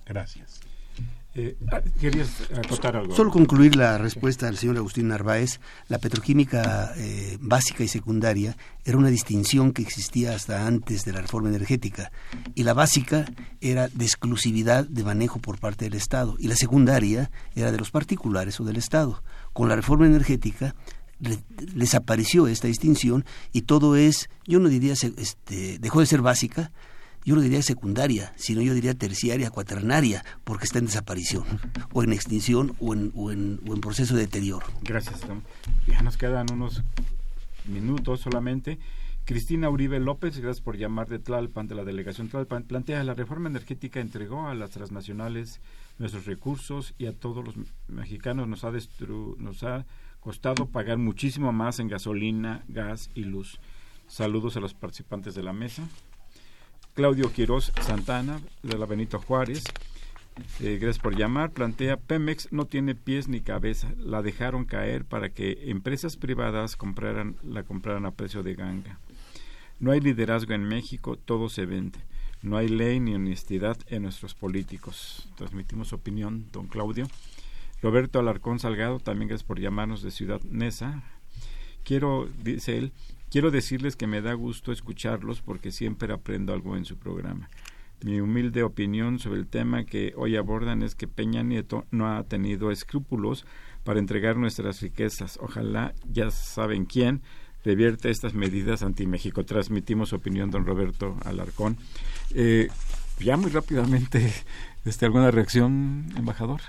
[0.07, 0.61] Gracias.
[1.39, 3.14] Eh, ah, ¿Querías acotar algo?
[3.14, 5.61] Solo concluir la respuesta del señor Agustín Narváez.
[5.89, 8.57] La petroquímica eh, básica y secundaria
[8.87, 12.11] era una distinción que existía hasta antes de la reforma energética.
[12.55, 13.26] Y la básica
[13.61, 16.37] era de exclusividad de manejo por parte del Estado.
[16.39, 19.22] Y la secundaria era de los particulares o del Estado.
[19.53, 20.74] Con la reforma energética
[21.18, 26.72] desapareció esta distinción y todo es, yo no diría, este, dejó de ser básica,
[27.24, 31.44] yo no diría secundaria, sino yo diría terciaria, cuaternaria, porque está en desaparición,
[31.92, 34.64] o en extinción, o en, o en, o en proceso de deterioro.
[34.82, 35.20] Gracias.
[35.88, 36.84] Ya nos quedan unos
[37.64, 38.78] minutos solamente.
[39.24, 43.48] Cristina Uribe López, gracias por llamar de Tlalpan, de la delegación Tlalpan, plantea la reforma
[43.48, 45.60] energética entregó a las transnacionales
[45.98, 47.56] nuestros recursos y a todos los
[47.88, 48.70] mexicanos nos ha,
[49.38, 49.84] nos ha
[50.26, 53.60] costado pagar muchísimo más en gasolina, gas y luz.
[54.08, 55.84] Saludos a los participantes de la mesa.
[56.94, 59.62] Claudio Quiroz Santana, de la Benito Juárez.
[60.58, 61.52] Eh, gracias por llamar.
[61.52, 63.94] Plantea, Pemex no tiene pies ni cabeza.
[63.98, 68.98] La dejaron caer para que empresas privadas compraran, la compraran a precio de ganga.
[69.78, 72.00] No hay liderazgo en México, todo se vende.
[72.42, 75.28] No hay ley ni honestidad en nuestros políticos.
[75.36, 77.06] Transmitimos opinión, don Claudio.
[77.82, 81.02] Roberto Alarcón Salgado, también gracias por llamarnos de Ciudad Nesa.
[81.84, 82.92] Quiero, dice él,
[83.28, 87.50] Quiero decirles que me da gusto escucharlos porque siempre aprendo algo en su programa.
[88.02, 92.22] Mi humilde opinión sobre el tema que hoy abordan es que Peña Nieto no ha
[92.24, 93.44] tenido escrúpulos
[93.84, 95.38] para entregar nuestras riquezas.
[95.42, 97.20] Ojalá, ya saben quién,
[97.64, 99.44] revierte estas medidas anti-México.
[99.44, 101.78] Transmitimos opinión, don Roberto Alarcón.
[102.32, 102.68] Eh,
[103.18, 104.32] ya muy rápidamente,
[104.84, 106.60] este, ¿alguna reacción, embajador?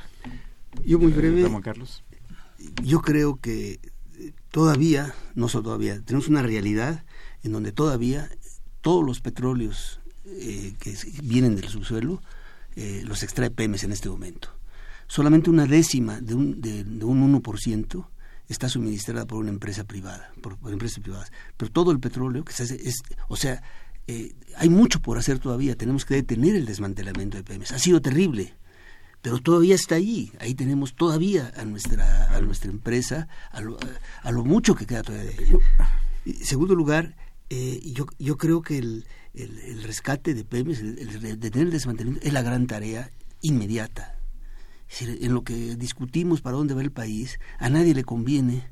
[0.86, 1.42] Yo muy breve.
[1.42, 2.04] Eh, Carlos.
[2.84, 3.80] Yo creo que
[4.52, 7.06] todavía, no solo todavía, tenemos una realidad
[7.44, 8.30] en donde todavía
[8.82, 12.22] todos los petróleos eh, que vienen del subsuelo
[12.76, 14.50] eh, los extrae Pemex en este momento.
[15.08, 18.08] Solamente una décima de un, de, un 1%
[18.48, 21.32] está suministrada por una empresa privada, por, por empresas privadas.
[21.58, 23.64] Pero todo el petróleo que se hace es, o sea,
[24.08, 25.76] eh, hay mucho por hacer todavía.
[25.76, 27.72] Tenemos que detener el desmantelamiento de Pemex.
[27.72, 28.54] Ha sido terrible,
[29.22, 30.32] pero todavía está ahí.
[30.40, 33.78] Ahí tenemos todavía a nuestra, a nuestra empresa, a lo,
[34.24, 35.58] a lo mucho que queda todavía de ella.
[36.26, 37.16] Y, segundo lugar,
[37.50, 41.74] eh, yo, yo creo que el, el, el rescate de Pemex, el, el detener el
[41.74, 43.10] desmantelamiento, es la gran tarea
[43.42, 44.18] inmediata.
[44.90, 48.70] Es decir, en lo que discutimos para dónde va el país, a nadie le conviene,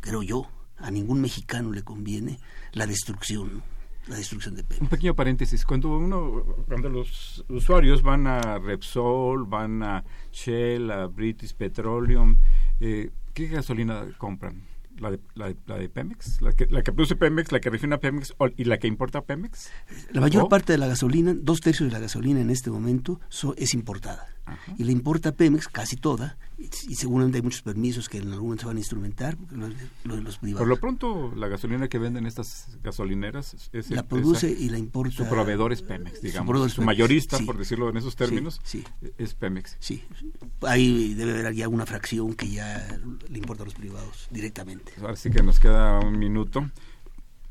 [0.00, 0.48] creo yo,
[0.78, 2.38] a ningún mexicano le conviene
[2.72, 3.62] la destrucción
[4.06, 4.82] la destrucción de Pemex.
[4.82, 11.06] Un pequeño paréntesis, cuando uno, cuando los usuarios van a Repsol, van a Shell, a
[11.06, 12.36] British Petroleum,
[12.80, 14.62] eh, ¿qué gasolina compran?
[14.98, 16.40] ¿La de, la, de, la de Pemex?
[16.40, 19.70] ¿La que, ¿La que produce Pemex, la que refina Pemex y la que importa Pemex?
[20.10, 20.48] La mayor ¿O?
[20.48, 24.35] parte de la gasolina, dos tercios de la gasolina en este momento so, es importada.
[24.46, 24.74] Ajá.
[24.78, 28.62] Y la importa Pemex casi toda, y, seguramente hay muchos permisos que en algún momento
[28.62, 29.74] se van a instrumentar, los,
[30.04, 30.60] los, los privados.
[30.60, 34.78] Por lo pronto, la gasolina que venden estas gasolineras es la produce esa, y la
[34.78, 35.16] importa.
[35.16, 36.72] Su proveedor es Pemex, digamos.
[36.72, 36.86] Su, Pemex.
[36.86, 37.44] mayorista, sí.
[37.44, 39.10] por decirlo en esos términos, sí, sí.
[39.18, 39.76] es Pemex.
[39.80, 40.02] Sí,
[40.62, 44.92] ahí debe haber ya una fracción que ya le importa a los privados directamente.
[45.00, 46.70] Ahora sí que nos queda un minuto.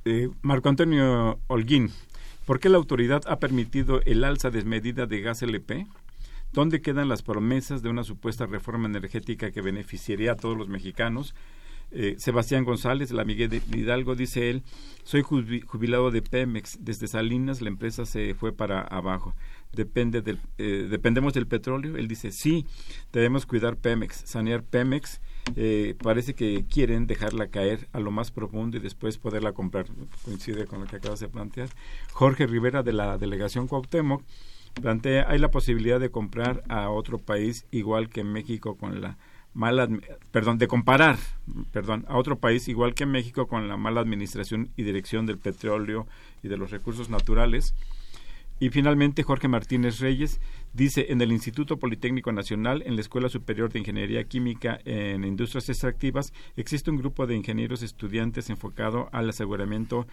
[0.05, 1.91] Eh, Marco Antonio Holguín,
[2.45, 5.87] ¿por qué la autoridad ha permitido el alza desmedida de gas LP?
[6.55, 11.35] ¿Dónde quedan las promesas de una supuesta reforma energética que beneficiaría a todos los mexicanos?
[11.91, 14.63] Eh, Sebastián González, la Miguel de Hidalgo, dice él,
[15.03, 19.35] soy jubilado de Pemex, desde Salinas la empresa se fue para abajo.
[19.73, 21.97] Depende del, eh, dependemos del petróleo.
[21.97, 22.65] Él dice, sí,
[23.11, 25.19] debemos cuidar Pemex, sanear Pemex.
[25.57, 29.87] Eh, parece que quieren dejarla caer a lo más profundo y después poderla comprar.
[30.23, 31.67] Coincide con lo que acabas de plantear.
[32.13, 34.23] Jorge Rivera de la delegación Cuauhtémoc
[34.81, 39.17] plantea, hay la posibilidad de comprar a otro país igual que México con la
[39.53, 39.87] mala,
[40.31, 41.17] perdón, de comparar,
[41.71, 46.07] perdón, a otro país igual que México con la mala administración y dirección del petróleo
[46.43, 47.73] y de los recursos naturales.
[48.59, 50.39] Y finalmente Jorge Martínez Reyes
[50.73, 55.67] dice en el Instituto Politécnico Nacional, en la Escuela Superior de Ingeniería Química en Industrias
[55.67, 60.07] Extractivas, existe un grupo de ingenieros estudiantes enfocado al aseguramiento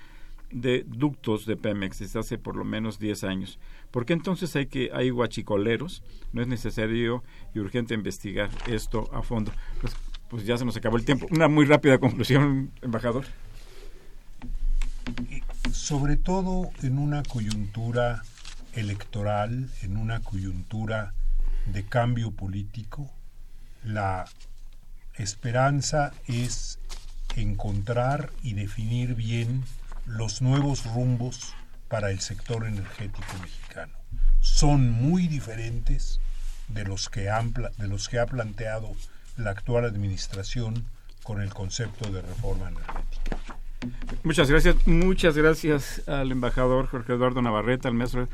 [0.52, 3.58] de ductos de Pemex desde hace por lo menos 10 años.
[3.90, 6.02] ¿Por qué entonces hay que hay guachicoleros?
[6.32, 7.22] No es necesario
[7.54, 9.52] y urgente investigar esto a fondo.
[9.80, 9.94] Pues,
[10.28, 11.26] pues ya se nos acabó el tiempo.
[11.30, 13.24] Una muy rápida conclusión, embajador.
[15.72, 18.22] Sobre todo en una coyuntura
[18.74, 21.12] electoral, en una coyuntura
[21.66, 23.10] de cambio político,
[23.84, 24.24] la
[25.14, 26.78] esperanza es
[27.36, 29.64] encontrar y definir bien
[30.06, 31.54] los nuevos rumbos
[31.88, 33.92] para el sector energético mexicano.
[34.40, 36.20] Son muy diferentes
[36.68, 38.94] de los que, han, de los que ha planteado
[39.36, 40.86] la actual administración
[41.22, 43.36] con el concepto de reforma energética.
[44.22, 48.28] Muchas gracias, muchas gracias al embajador Jorge Eduardo Navarrete, al maestro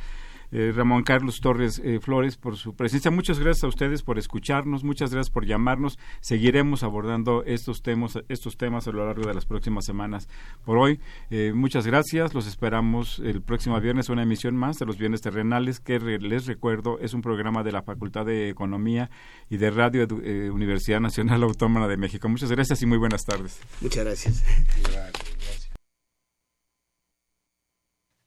[0.50, 3.10] eh, Ramón Carlos Torres eh, Flores por su presencia.
[3.10, 5.98] Muchas gracias a ustedes por escucharnos, muchas gracias por llamarnos.
[6.20, 10.28] Seguiremos abordando estos temas, estos temas a lo largo de las próximas semanas.
[10.64, 12.34] Por hoy, eh, muchas gracias.
[12.34, 16.46] Los esperamos el próximo viernes una emisión más de los bienes terrenales que re les
[16.46, 19.10] recuerdo es un programa de la Facultad de Economía
[19.48, 22.28] y de Radio eh, Universidad Nacional Autónoma de México.
[22.28, 23.60] Muchas gracias y muy buenas tardes.
[23.80, 24.44] Muchas gracias.
[24.82, 25.70] Gracias.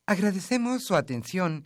[0.07, 1.65] Agradecemos su atención